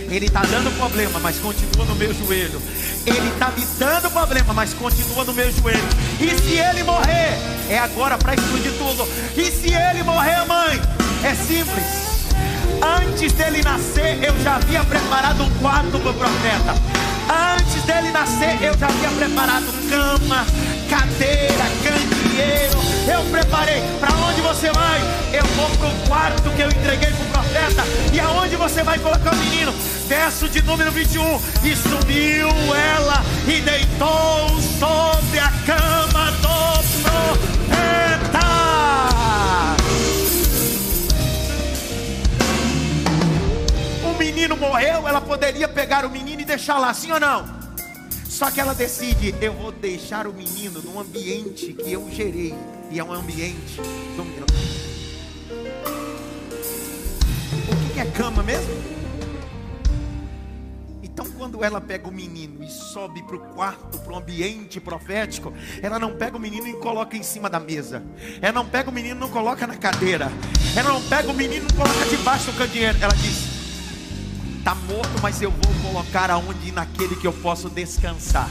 Ele 0.09 0.25
está 0.25 0.41
dando 0.41 0.69
problema, 0.77 1.17
mas 1.21 1.37
continua 1.37 1.85
no 1.85 1.95
meu 1.95 2.13
joelho. 2.13 2.61
Ele 3.05 3.29
está 3.29 3.49
me 3.51 3.65
dando 3.79 4.11
problema, 4.11 4.53
mas 4.53 4.73
continua 4.73 5.23
no 5.23 5.31
meu 5.31 5.49
joelho. 5.49 5.87
E 6.19 6.37
se 6.37 6.57
ele 6.57 6.83
morrer, 6.83 7.37
é 7.69 7.79
agora 7.79 8.17
para 8.17 8.33
explodir 8.33 8.73
tudo. 8.73 9.07
E 9.37 9.49
se 9.49 9.73
ele 9.73 10.03
morrer, 10.03 10.45
mãe, 10.45 10.81
é 11.23 11.33
simples. 11.33 12.11
Antes 12.83 13.31
dele 13.31 13.61
nascer, 13.63 14.21
eu 14.21 14.37
já 14.43 14.55
havia 14.55 14.83
preparado 14.83 15.43
um 15.43 15.49
quarto 15.59 15.99
para 15.99 16.11
o 16.11 16.13
profeta. 16.13 16.75
Antes 17.55 17.81
dele 17.83 18.11
nascer, 18.11 18.61
eu 18.61 18.77
já 18.77 18.87
havia 18.87 19.09
preparado 19.09 19.67
cama, 19.89 20.45
cadeira, 20.91 21.65
candeeiro. 21.83 22.79
Eu 23.07 23.23
preparei. 23.31 23.81
Para 23.99 24.13
onde 24.27 24.41
você 24.41 24.69
vai? 24.73 24.99
Eu 25.31 25.45
vou 25.55 25.69
para 25.77 25.87
o 25.87 26.07
quarto 26.07 26.49
que 26.51 26.61
eu 26.61 26.67
entreguei 26.67 27.09
para 27.11 27.23
o 27.23 27.29
profeta. 27.29 27.83
E 28.11 28.19
aonde 28.19 28.57
você 28.57 28.83
vai 28.83 28.99
colocar 28.99 29.33
o 29.33 29.37
menino? 29.37 29.71
Verso 30.07 30.49
de 30.49 30.61
número 30.61 30.91
21. 30.91 31.23
E 31.63 31.75
subiu 31.77 32.49
ela 32.75 33.23
e 33.47 33.61
deitou 33.61 34.49
sobre 34.77 35.39
a 35.39 35.51
cama 35.65 36.31
do 36.31 37.01
profeta. 37.01 37.31
menino 44.19 44.55
morreu, 44.55 45.07
ela 45.07 45.19
poderia 45.19 45.67
pegar 45.67 46.05
o 46.05 46.09
menino 46.09 46.41
e 46.41 46.45
deixar 46.45 46.77
lá, 46.77 46.93
sim 46.93 47.11
ou 47.11 47.19
não? 47.19 47.60
Só 48.31 48.49
que 48.49 48.61
ela 48.61 48.73
decide, 48.73 49.35
eu 49.41 49.51
vou 49.53 49.73
deixar 49.73 50.25
o 50.25 50.31
menino 50.31 50.81
num 50.81 50.97
ambiente 50.97 51.73
que 51.73 51.91
eu 51.91 52.09
gerei, 52.09 52.55
e 52.89 52.97
é 52.97 53.03
um 53.03 53.11
ambiente. 53.11 53.81
O 57.67 57.93
que 57.93 57.99
é 57.99 58.05
cama 58.05 58.41
mesmo? 58.41 58.73
Então, 61.03 61.25
quando 61.37 61.61
ela 61.61 61.81
pega 61.81 62.07
o 62.07 62.11
menino 62.11 62.63
e 62.63 62.69
sobe 62.69 63.21
para 63.21 63.35
o 63.35 63.39
quarto, 63.53 63.99
para 63.99 64.13
o 64.13 64.15
ambiente 64.15 64.79
profético, 64.79 65.53
ela 65.81 65.99
não 65.99 66.15
pega 66.15 66.37
o 66.37 66.39
menino 66.39 66.69
e 66.69 66.73
coloca 66.77 67.17
em 67.17 67.23
cima 67.23 67.49
da 67.49 67.59
mesa. 67.59 68.01
Ela 68.41 68.53
não 68.53 68.65
pega 68.65 68.89
o 68.89 68.93
menino 68.93 69.17
e 69.17 69.19
não 69.19 69.29
coloca 69.29 69.67
na 69.67 69.75
cadeira. 69.75 70.31
Ela 70.73 70.93
não 70.93 71.01
pega 71.01 71.29
o 71.29 71.33
menino 71.33 71.67
e 71.67 71.73
não 71.73 71.77
coloca 71.85 72.05
debaixo 72.09 72.49
do 72.49 72.57
candeeiro. 72.57 72.97
Ela 73.01 73.13
diz: 73.13 73.50
Está 74.61 74.75
morto, 74.75 75.19
mas 75.23 75.41
eu 75.41 75.49
vou 75.49 75.91
colocar 75.91 76.29
aonde 76.29 76.71
naquele 76.71 77.15
que 77.15 77.25
eu 77.25 77.33
posso 77.33 77.67
descansar. 77.67 78.47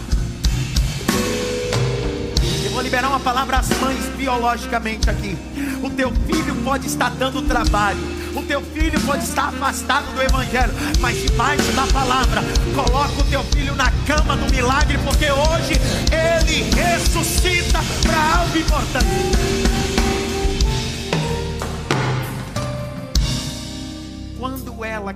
Eu 2.64 2.72
vou 2.72 2.82
liberar 2.82 3.10
uma 3.10 3.20
palavra 3.20 3.58
às 3.58 3.68
mães 3.78 4.04
biologicamente 4.16 5.08
aqui. 5.08 5.38
O 5.80 5.88
teu 5.88 6.10
filho 6.26 6.56
pode 6.64 6.88
estar 6.88 7.10
dando 7.10 7.40
trabalho 7.42 8.20
o 8.34 8.42
teu 8.42 8.60
filho 8.62 9.00
pode 9.00 9.24
estar 9.24 9.48
afastado 9.48 10.04
do 10.14 10.22
Evangelho, 10.22 10.72
mas 11.00 11.20
debaixo 11.20 11.72
da 11.72 11.86
palavra, 11.88 12.42
coloca 12.74 13.20
o 13.20 13.24
teu 13.24 13.42
filho 13.44 13.74
na 13.74 13.90
cama 14.06 14.36
do 14.36 14.50
milagre, 14.54 14.98
porque 14.98 15.30
hoje 15.30 15.74
ele 16.12 16.70
ressuscita 16.70 17.80
para 18.02 18.38
algo 18.38 18.56
importante. 18.56 19.89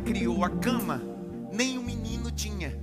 Criou 0.04 0.44
a 0.44 0.50
cama, 0.50 1.00
nem 1.52 1.78
o 1.78 1.82
menino 1.82 2.30
tinha. 2.30 2.78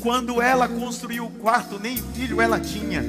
Quando 0.00 0.42
ela 0.42 0.66
construiu 0.66 1.26
o 1.26 1.30
quarto, 1.30 1.78
nem 1.78 1.96
filho 1.96 2.40
ela 2.40 2.58
tinha. 2.58 3.04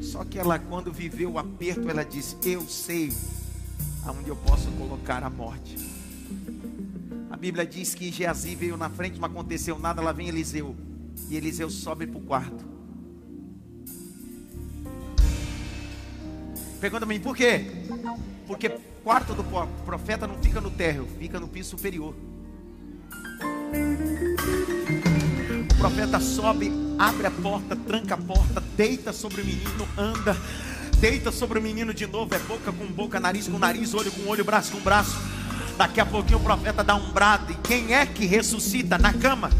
Só 0.00 0.24
que 0.24 0.38
ela, 0.38 0.58
quando 0.58 0.90
viveu 0.90 1.32
o 1.32 1.38
aperto, 1.38 1.90
ela 1.90 2.02
disse: 2.02 2.36
Eu 2.42 2.62
sei 2.62 3.12
aonde 4.06 4.30
eu 4.30 4.36
posso 4.36 4.70
colocar 4.72 5.22
a 5.22 5.28
morte. 5.28 5.76
A 7.30 7.36
Bíblia 7.36 7.66
diz 7.66 7.94
que 7.94 8.10
Geazi 8.10 8.54
veio 8.54 8.76
na 8.78 8.88
frente, 8.88 9.18
não 9.18 9.26
aconteceu 9.26 9.78
nada. 9.78 10.00
Lá 10.00 10.12
vem 10.12 10.28
Eliseu. 10.28 10.74
E 11.28 11.36
Eliseu 11.36 11.68
sobe 11.68 12.06
para 12.06 12.18
o 12.18 12.22
quarto. 12.22 12.75
Pergunta 16.80 17.06
para 17.06 17.14
mim, 17.14 17.20
por 17.20 17.36
quê? 17.36 17.66
Porque 18.46 18.68
o 18.68 19.02
quarto 19.02 19.34
do 19.34 19.44
profeta 19.84 20.26
não 20.26 20.36
fica 20.38 20.60
no 20.60 20.70
térreo, 20.70 21.06
fica 21.18 21.40
no 21.40 21.48
piso 21.48 21.70
superior 21.70 22.14
profeta 25.76 26.18
sobe, 26.18 26.72
abre 26.98 27.26
a 27.26 27.30
porta, 27.30 27.76
tranca 27.76 28.14
a 28.14 28.18
porta, 28.18 28.60
deita 28.76 29.12
sobre 29.12 29.42
o 29.42 29.44
menino, 29.44 29.88
anda, 29.96 30.36
deita 30.98 31.30
sobre 31.30 31.58
o 31.58 31.62
menino 31.62 31.94
de 31.94 32.06
novo, 32.06 32.34
é 32.34 32.38
boca 32.40 32.72
com 32.72 32.86
boca, 32.86 33.20
nariz 33.20 33.46
com 33.46 33.58
nariz, 33.58 33.94
olho 33.94 34.10
com 34.10 34.28
olho, 34.28 34.44
braço 34.44 34.72
com 34.72 34.80
braço. 34.80 35.16
Daqui 35.76 36.00
a 36.00 36.06
pouquinho 36.06 36.38
o 36.38 36.42
profeta 36.42 36.82
dá 36.82 36.96
um 36.96 37.12
brado, 37.12 37.52
e 37.52 37.54
quem 37.56 37.94
é 37.94 38.04
que 38.04 38.26
ressuscita 38.26 38.98
na 38.98 39.12
cama? 39.12 39.50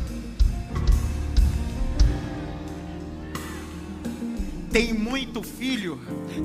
Tem 4.77 4.93
muito 4.93 5.43
filho 5.43 5.99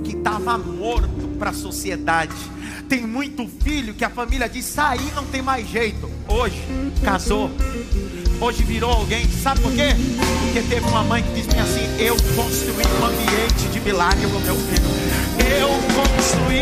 que 0.06 0.16
estava 0.16 0.58
morto 0.58 1.36
para 1.38 1.50
a 1.50 1.54
sociedade. 1.54 2.34
Tem 2.88 3.06
muito 3.06 3.46
filho 3.62 3.94
que 3.94 4.06
a 4.06 4.10
família 4.10 4.48
diz: 4.48 4.64
sair 4.64 5.14
não 5.14 5.26
tem 5.26 5.42
mais 5.42 5.68
jeito. 5.68 6.10
Hoje, 6.30 6.64
casou. 7.04 7.52
Hoje 8.40 8.64
virou 8.64 8.90
alguém. 8.90 9.28
Sabe 9.30 9.60
por 9.60 9.74
quê? 9.74 9.90
Porque 10.46 10.62
teve 10.62 10.88
uma 10.88 11.04
mãe 11.04 11.22
que 11.22 11.42
disse 11.42 11.60
assim: 11.60 11.82
Eu 12.02 12.16
construí 12.34 12.86
um 13.02 13.06
ambiente 13.06 13.68
de 13.70 13.82
milagre 13.82 14.26
para 14.26 14.38
o 14.38 14.42
meu 14.44 14.56
filho. 14.56 14.88
Eu 15.60 15.68
construí 15.94 16.61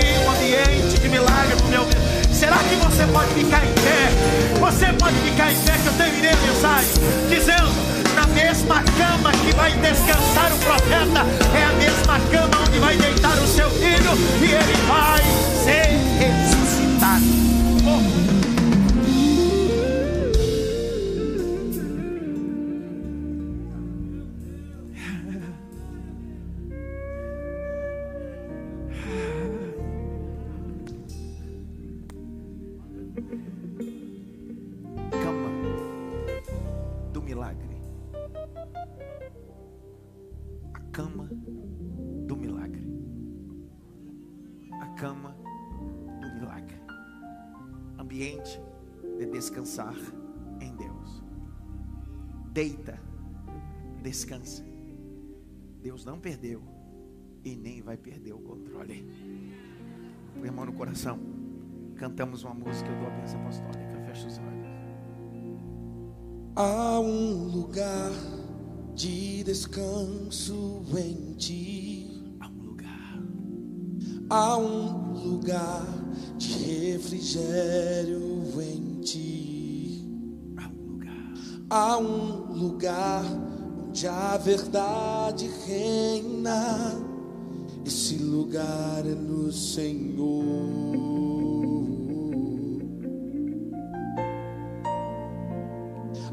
descansar 49.39 49.95
em 50.59 50.76
Deus. 50.76 51.24
Deita, 52.51 52.99
descansa. 54.01 54.65
Deus 55.82 56.03
não 56.03 56.20
perdeu 56.20 56.61
e 57.43 57.55
nem 57.55 57.82
vai 57.82 57.95
perder 57.95 58.34
o 58.34 58.39
controle. 58.39 59.07
Põe 60.38 60.49
a 60.49 60.51
mão 60.51 60.65
no 60.65 60.74
coração. 60.74 61.20
Cantamos 61.95 62.43
uma 62.43 62.53
música, 62.53 62.89
eu 62.89 62.97
dou 62.97 63.07
a 63.07 63.11
bênção 63.11 63.41
apostólica. 63.41 63.99
Fecha 64.05 64.28
os 64.28 64.38
olhos. 64.38 64.49
Há 66.55 66.99
um 66.99 67.47
lugar 67.47 68.11
de 68.93 69.43
descanso 69.43 70.84
em 70.97 71.34
ti. 71.36 71.78
Há 74.30 74.57
um 74.57 75.13
lugar. 75.13 75.19
Há 75.21 75.27
um 75.27 75.30
lugar 75.30 75.86
de 76.38 76.53
refrigério 76.53 78.61
em 78.61 79.01
ti 79.01 79.59
há 81.69 81.99
um 81.99 82.53
lugar 82.53 83.23
onde 83.88 84.07
a 84.07 84.38
verdade 84.38 85.49
reina. 85.67 86.99
Esse 87.86 88.15
lugar 88.15 89.05
é 89.05 89.15
no 89.15 89.51
Senhor. 89.51 90.69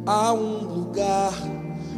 Há 0.06 0.32
um 0.32 0.78
lugar 0.78 1.34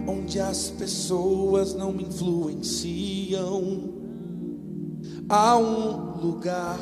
onde 0.07 0.40
as 0.40 0.70
pessoas 0.70 1.74
não 1.74 1.92
me 1.92 2.05
influenciam. 2.05 3.97
Há 5.29 5.57
um 5.57 6.20
lugar 6.20 6.79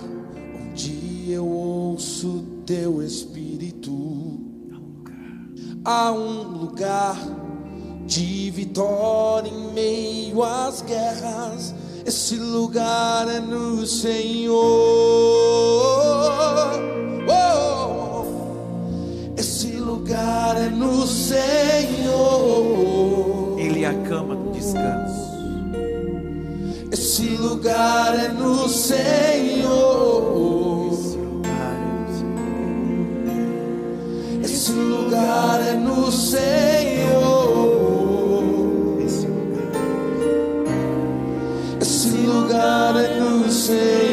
onde 0.71 1.31
eu 1.33 1.47
ouço 1.47 2.45
teu 2.65 3.03
Espírito 3.03 4.17
há 5.87 6.11
um 6.11 6.43
lugar 6.59 7.17
de 8.05 8.51
vitória 8.51 9.49
em 9.49 9.73
meio 9.73 10.43
às 10.43 10.83
guerras. 10.83 11.73
Esse 12.05 12.35
lugar 12.35 13.29
é 13.29 13.39
no 13.39 13.87
Senhor. 13.87 14.57
Oh, 17.29 18.25
esse 19.37 19.77
lugar 19.77 20.57
é 20.57 20.69
no 20.69 21.07
Senhor. 21.07 21.47
Ele 23.59 23.85
é 23.85 23.89
a 23.89 23.95
cama 24.03 24.35
do 24.35 24.51
descanso. 24.51 25.06
Esse 27.27 27.37
lugar 27.39 28.17
é 28.17 28.29
no 28.29 28.69
Senhor. 28.69 30.07
lugar 35.17 35.61
é 35.61 35.73
no 35.73 36.13
Senhor. 36.13 36.47
Esse 41.81 42.09
lugar 42.11 42.97
é 42.97 43.19
no 43.19 43.51
Senhor. 43.51 44.06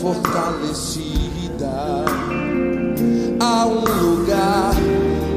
fortalecida. 0.00 1.70
Há 3.38 3.66
um 3.66 3.80
lugar 3.80 4.74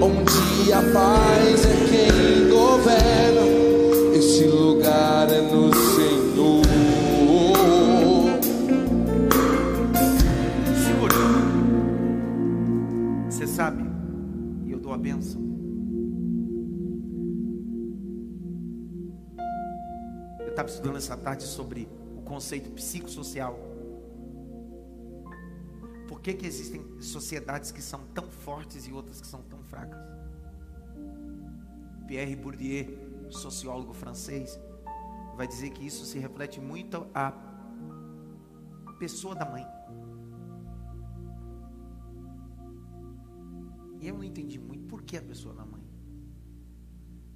onde 0.02 0.72
a 0.72 0.82
paz 0.94 1.66
é 1.66 1.76
quem 1.90 2.50
governa. 2.50 3.42
Esse 4.16 4.46
lugar 4.46 5.30
é 5.30 5.42
no 5.42 5.74
Senhor. 5.74 6.64
Segura. 10.86 11.16
Você 13.30 13.46
sabe, 13.46 13.84
e 14.66 14.72
eu 14.72 14.80
dou 14.80 14.94
a 14.94 14.98
benção. 14.98 15.42
Eu 20.40 20.50
estava 20.50 20.70
estudando 20.70 20.98
essa 20.98 21.18
tarde 21.18 21.44
sobre 21.44 21.88
o 22.16 22.22
conceito 22.22 22.70
psicossocial 22.72 23.73
que, 26.24 26.34
que 26.34 26.46
existem 26.48 27.02
sociedades 27.02 27.70
que 27.70 27.82
são 27.82 28.00
tão 28.14 28.32
fortes 28.32 28.88
e 28.88 28.94
outras 28.94 29.20
que 29.20 29.28
são 29.28 29.42
tão 29.44 29.62
fracas? 29.62 30.00
Pierre 32.08 32.34
Bourdieu, 32.34 33.30
sociólogo 33.30 33.94
francês, 33.94 34.58
vai 35.36 35.46
dizer 35.46 35.72
que 35.72 35.86
isso 35.86 36.06
se 36.06 36.18
reflete 36.18 36.62
muito 36.62 37.06
a 37.14 37.32
pessoa 39.00 39.36
da 39.36 39.44
mãe. 39.44 39.66
E 44.00 44.08
eu 44.08 44.16
não 44.16 44.24
entendi 44.24 44.58
muito 44.58 44.88
por 44.88 45.02
que 45.02 45.18
a 45.18 45.22
pessoa 45.22 45.54
da 45.54 45.66
mãe. 45.66 45.84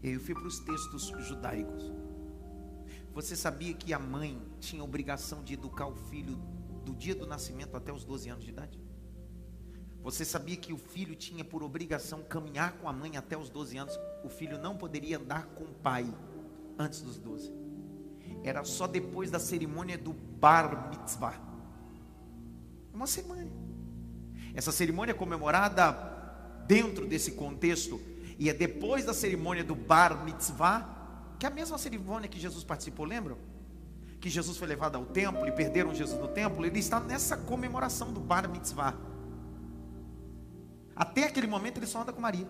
Eu 0.02 0.18
fui 0.22 0.34
para 0.34 0.48
os 0.48 0.60
textos 0.60 1.08
judaicos. 1.28 1.92
Você 3.14 3.36
sabia 3.36 3.74
que 3.74 3.94
a 3.94 4.00
mãe 4.00 4.42
tinha 4.62 4.82
obrigação 4.82 5.44
de 5.44 5.56
educar 5.56 5.88
o 5.88 5.96
filho 5.96 6.40
do 6.88 6.96
dia 6.96 7.14
do 7.14 7.28
nascimento 7.28 7.76
até 7.76 7.92
os 7.92 8.06
12 8.06 8.30
anos 8.30 8.46
de 8.46 8.52
idade? 8.52 8.80
Você 10.02 10.24
sabia 10.24 10.56
que 10.56 10.72
o 10.72 10.78
filho 10.78 11.16
tinha 11.16 11.44
por 11.44 11.62
obrigação 11.62 12.24
caminhar 12.24 12.78
com 12.78 12.88
a 12.88 12.94
mãe 12.94 13.18
até 13.18 13.38
os 13.38 13.50
12 13.50 13.78
anos? 13.78 14.00
O 14.24 14.30
filho 14.30 14.58
não 14.58 14.78
poderia 14.78 15.18
andar 15.18 15.48
com 15.48 15.66
o 15.66 15.74
pai 15.74 16.08
antes 16.80 17.02
dos 17.02 17.18
12. 17.18 17.52
Era 18.42 18.64
só 18.64 18.88
depois 18.88 19.30
da 19.30 19.38
cerimônia 19.38 19.98
do 19.98 20.14
Bar 20.14 20.90
Mitzvah. 20.90 21.38
Uma 22.94 23.06
cerimônia. 23.06 23.52
Essa 24.54 24.72
cerimônia 24.72 25.12
é 25.12 25.16
comemorada 25.16 25.92
dentro 26.66 27.06
desse 27.06 27.34
contexto 27.34 28.00
e 28.40 28.50
é 28.50 28.54
depois 28.54 29.04
da 29.04 29.14
cerimônia 29.14 29.64
do 29.64 29.76
Bar 29.76 30.24
Mitzvah, 30.24 31.36
que 31.38 31.46
é 31.46 31.50
a 31.50 31.52
mesma 31.52 31.78
cerimônia 31.78 32.30
que 32.30 32.40
Jesus 32.40 32.64
participou, 32.64 33.06
lembram? 33.06 33.38
Que 34.28 34.32
Jesus 34.32 34.58
foi 34.58 34.68
levado 34.68 34.98
ao 34.98 35.06
templo 35.06 35.48
e 35.48 35.52
perderam 35.54 35.96
Jesus 35.96 36.20
no 36.20 36.28
templo, 36.28 36.66
ele 36.66 36.80
está 36.80 37.00
nessa 37.00 37.38
comemoração 37.38 38.12
do 38.12 38.20
Bar 38.20 38.50
Mitzvah. 38.50 38.94
Até 40.94 41.24
aquele 41.24 41.48
momento 41.48 41.78
ele 41.78 41.86
só 41.86 42.02
anda 42.02 42.12
com 42.12 42.20
Maria. 42.20 42.46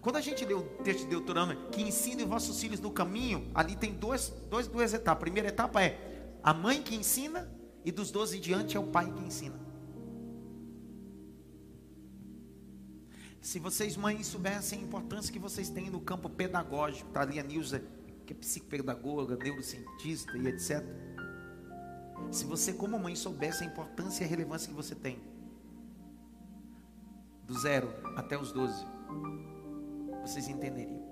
Quando 0.00 0.16
a 0.16 0.20
gente 0.20 0.44
lê 0.44 0.52
o 0.52 0.62
texto 0.82 1.02
de 1.02 1.06
Deuteronômio, 1.06 1.70
que 1.70 1.80
ensine 1.80 2.24
vossos 2.24 2.60
filhos 2.60 2.80
no 2.80 2.90
caminho, 2.90 3.48
ali 3.54 3.76
tem 3.76 3.94
dois, 3.94 4.34
duas 4.50 4.92
etapas. 4.92 5.12
A 5.12 5.20
primeira 5.20 5.48
etapa 5.48 5.80
é 5.80 6.36
a 6.42 6.52
mãe 6.52 6.82
que 6.82 6.96
ensina, 6.96 7.48
e 7.84 7.92
dos 7.92 8.10
doze 8.10 8.38
em 8.38 8.40
diante 8.40 8.76
é 8.76 8.80
o 8.80 8.88
pai 8.88 9.08
que 9.08 9.22
ensina. 9.22 9.60
Se 13.40 13.60
vocês, 13.60 13.96
mães, 13.96 14.26
soubessem 14.26 14.80
a 14.80 14.82
importância 14.82 15.32
que 15.32 15.38
vocês 15.38 15.68
têm 15.68 15.88
no 15.88 16.00
campo 16.00 16.28
pedagógico, 16.28 17.06
está 17.06 17.20
ali 17.20 17.38
a 17.38 17.44
Nilza, 17.44 17.80
que 18.26 18.32
é 18.32 18.36
psicopedagoga, 18.36 19.36
neurocientista 19.36 20.36
e 20.36 20.48
etc. 20.48 20.84
Se 22.30 22.44
você, 22.44 22.72
como 22.72 22.98
mãe, 22.98 23.14
soubesse 23.14 23.62
a 23.62 23.66
importância 23.66 24.24
e 24.24 24.26
a 24.26 24.28
relevância 24.28 24.68
que 24.68 24.74
você 24.74 24.94
tem, 24.94 25.18
do 27.44 27.56
zero 27.58 27.88
até 28.16 28.36
os 28.36 28.52
doze, 28.52 28.84
vocês 30.22 30.48
entenderiam. 30.48 31.06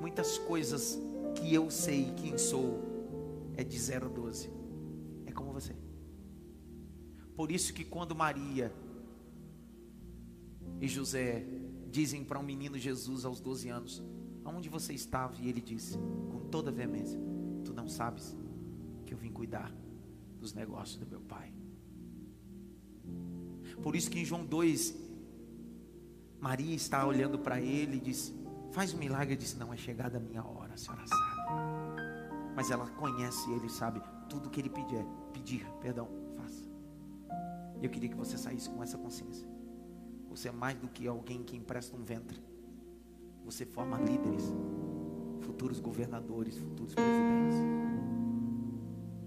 Muitas 0.00 0.38
coisas 0.38 0.98
que 1.34 1.52
eu 1.52 1.70
sei 1.70 2.12
quem 2.16 2.38
sou 2.38 2.80
é 3.56 3.64
de 3.64 3.78
zero 3.78 4.06
a 4.06 4.08
doze. 4.08 4.50
É 5.26 5.32
como 5.32 5.52
você. 5.52 5.74
Por 7.34 7.50
isso 7.50 7.74
que 7.74 7.84
quando 7.84 8.14
Maria 8.14 8.72
e 10.80 10.88
José 10.88 11.44
dizem 11.90 12.24
para 12.24 12.38
um 12.38 12.42
menino 12.42 12.78
Jesus 12.78 13.24
aos 13.24 13.40
12 13.40 13.68
anos: 13.68 14.02
Aonde 14.44 14.68
você 14.68 14.92
estava? 14.92 15.34
E 15.40 15.48
ele 15.48 15.60
disse, 15.60 15.98
com 16.30 16.48
toda 16.50 16.70
veemência: 16.70 17.18
Tu 17.64 17.72
não 17.72 17.88
sabes 17.88 18.36
que 19.04 19.12
eu 19.12 19.18
vim 19.18 19.30
cuidar 19.30 19.72
dos 20.38 20.54
negócios 20.54 20.98
do 20.98 21.06
meu 21.06 21.20
pai. 21.20 21.52
Por 23.82 23.96
isso 23.96 24.10
que 24.10 24.18
em 24.18 24.24
João 24.24 24.44
2, 24.44 24.94
Maria 26.40 26.74
está 26.74 27.06
olhando 27.06 27.38
para 27.38 27.60
ele 27.60 27.96
e 27.96 28.00
diz: 28.00 28.32
Faz 28.72 28.94
um 28.94 28.98
milagre. 28.98 29.34
Ele 29.34 29.40
disse: 29.40 29.56
Não, 29.58 29.72
é 29.72 29.76
chegada 29.76 30.18
a 30.18 30.20
minha 30.20 30.44
hora, 30.44 30.74
a 30.74 30.76
senhora 30.76 31.04
sabe. 31.06 31.40
Mas 32.54 32.70
ela 32.70 32.88
conhece 32.90 33.50
ele, 33.52 33.68
sabe 33.68 34.00
tudo 34.28 34.50
que 34.50 34.60
ele 34.60 34.70
pedir, 34.70 35.04
pedir, 35.32 35.66
perdão, 35.80 36.08
faça. 36.36 36.62
Eu 37.82 37.90
queria 37.90 38.08
que 38.08 38.16
você 38.16 38.36
saísse 38.36 38.68
com 38.70 38.82
essa 38.82 38.96
consciência. 38.96 39.48
Você 40.30 40.48
é 40.48 40.52
mais 40.52 40.78
do 40.78 40.86
que 40.86 41.08
alguém 41.08 41.42
que 41.42 41.56
empresta 41.56 41.96
um 41.96 42.04
ventre. 42.04 42.40
Você 43.44 43.66
forma 43.66 43.98
líderes, 43.98 44.44
futuros 45.40 45.80
governadores, 45.80 46.56
futuros 46.56 46.94
presidentes. 46.94 47.58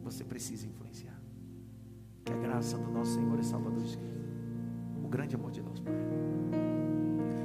Você 0.01 0.23
precisa 0.23 0.65
influenciar. 0.65 1.21
Que 2.23 2.31
a 2.31 2.37
graça 2.37 2.77
do 2.77 2.89
nosso 2.89 3.15
Senhor 3.15 3.37
e 3.37 3.43
Salvador 3.43 3.81
Jesus 3.81 3.97
Cristo, 3.97 4.23
o 5.03 5.07
grande 5.09 5.35
amor 5.35 5.51
de 5.51 5.61
Deus, 5.61 5.81
Pai, 5.81 5.93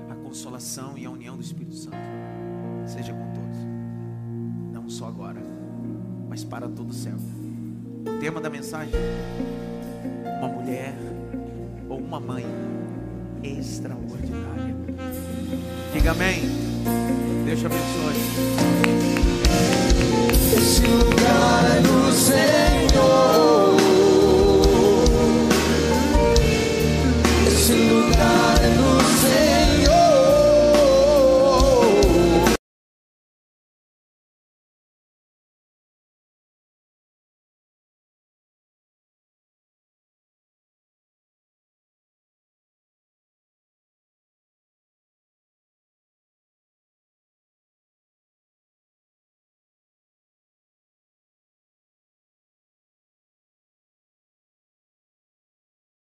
a 0.09 0.15
consolação 0.15 0.97
e 0.97 1.05
a 1.05 1.11
união 1.11 1.37
do 1.37 1.43
Espírito 1.43 1.75
Santo 1.75 1.97
seja 2.87 3.13
com 3.13 3.33
todos, 3.33 3.59
não 4.73 4.89
só 4.89 5.09
agora, 5.09 5.43
mas 6.29 6.45
para 6.45 6.69
todo 6.69 6.95
céu. 6.95 7.17
O 8.07 8.21
tema 8.21 8.41
da 8.41 8.49
mensagem: 8.49 8.95
uma 10.39 10.49
mulher 10.49 10.95
ou 11.89 11.99
uma 11.99 12.21
mãe 12.21 12.45
extraordinária. 13.43 14.75
Diga 15.93 16.11
amém. 16.13 16.43
Deus 17.45 17.61
te 17.61 17.67
abençoe. 17.67 18.17
Esse 20.57 20.87
lugar 20.87 21.65
é 21.77 21.81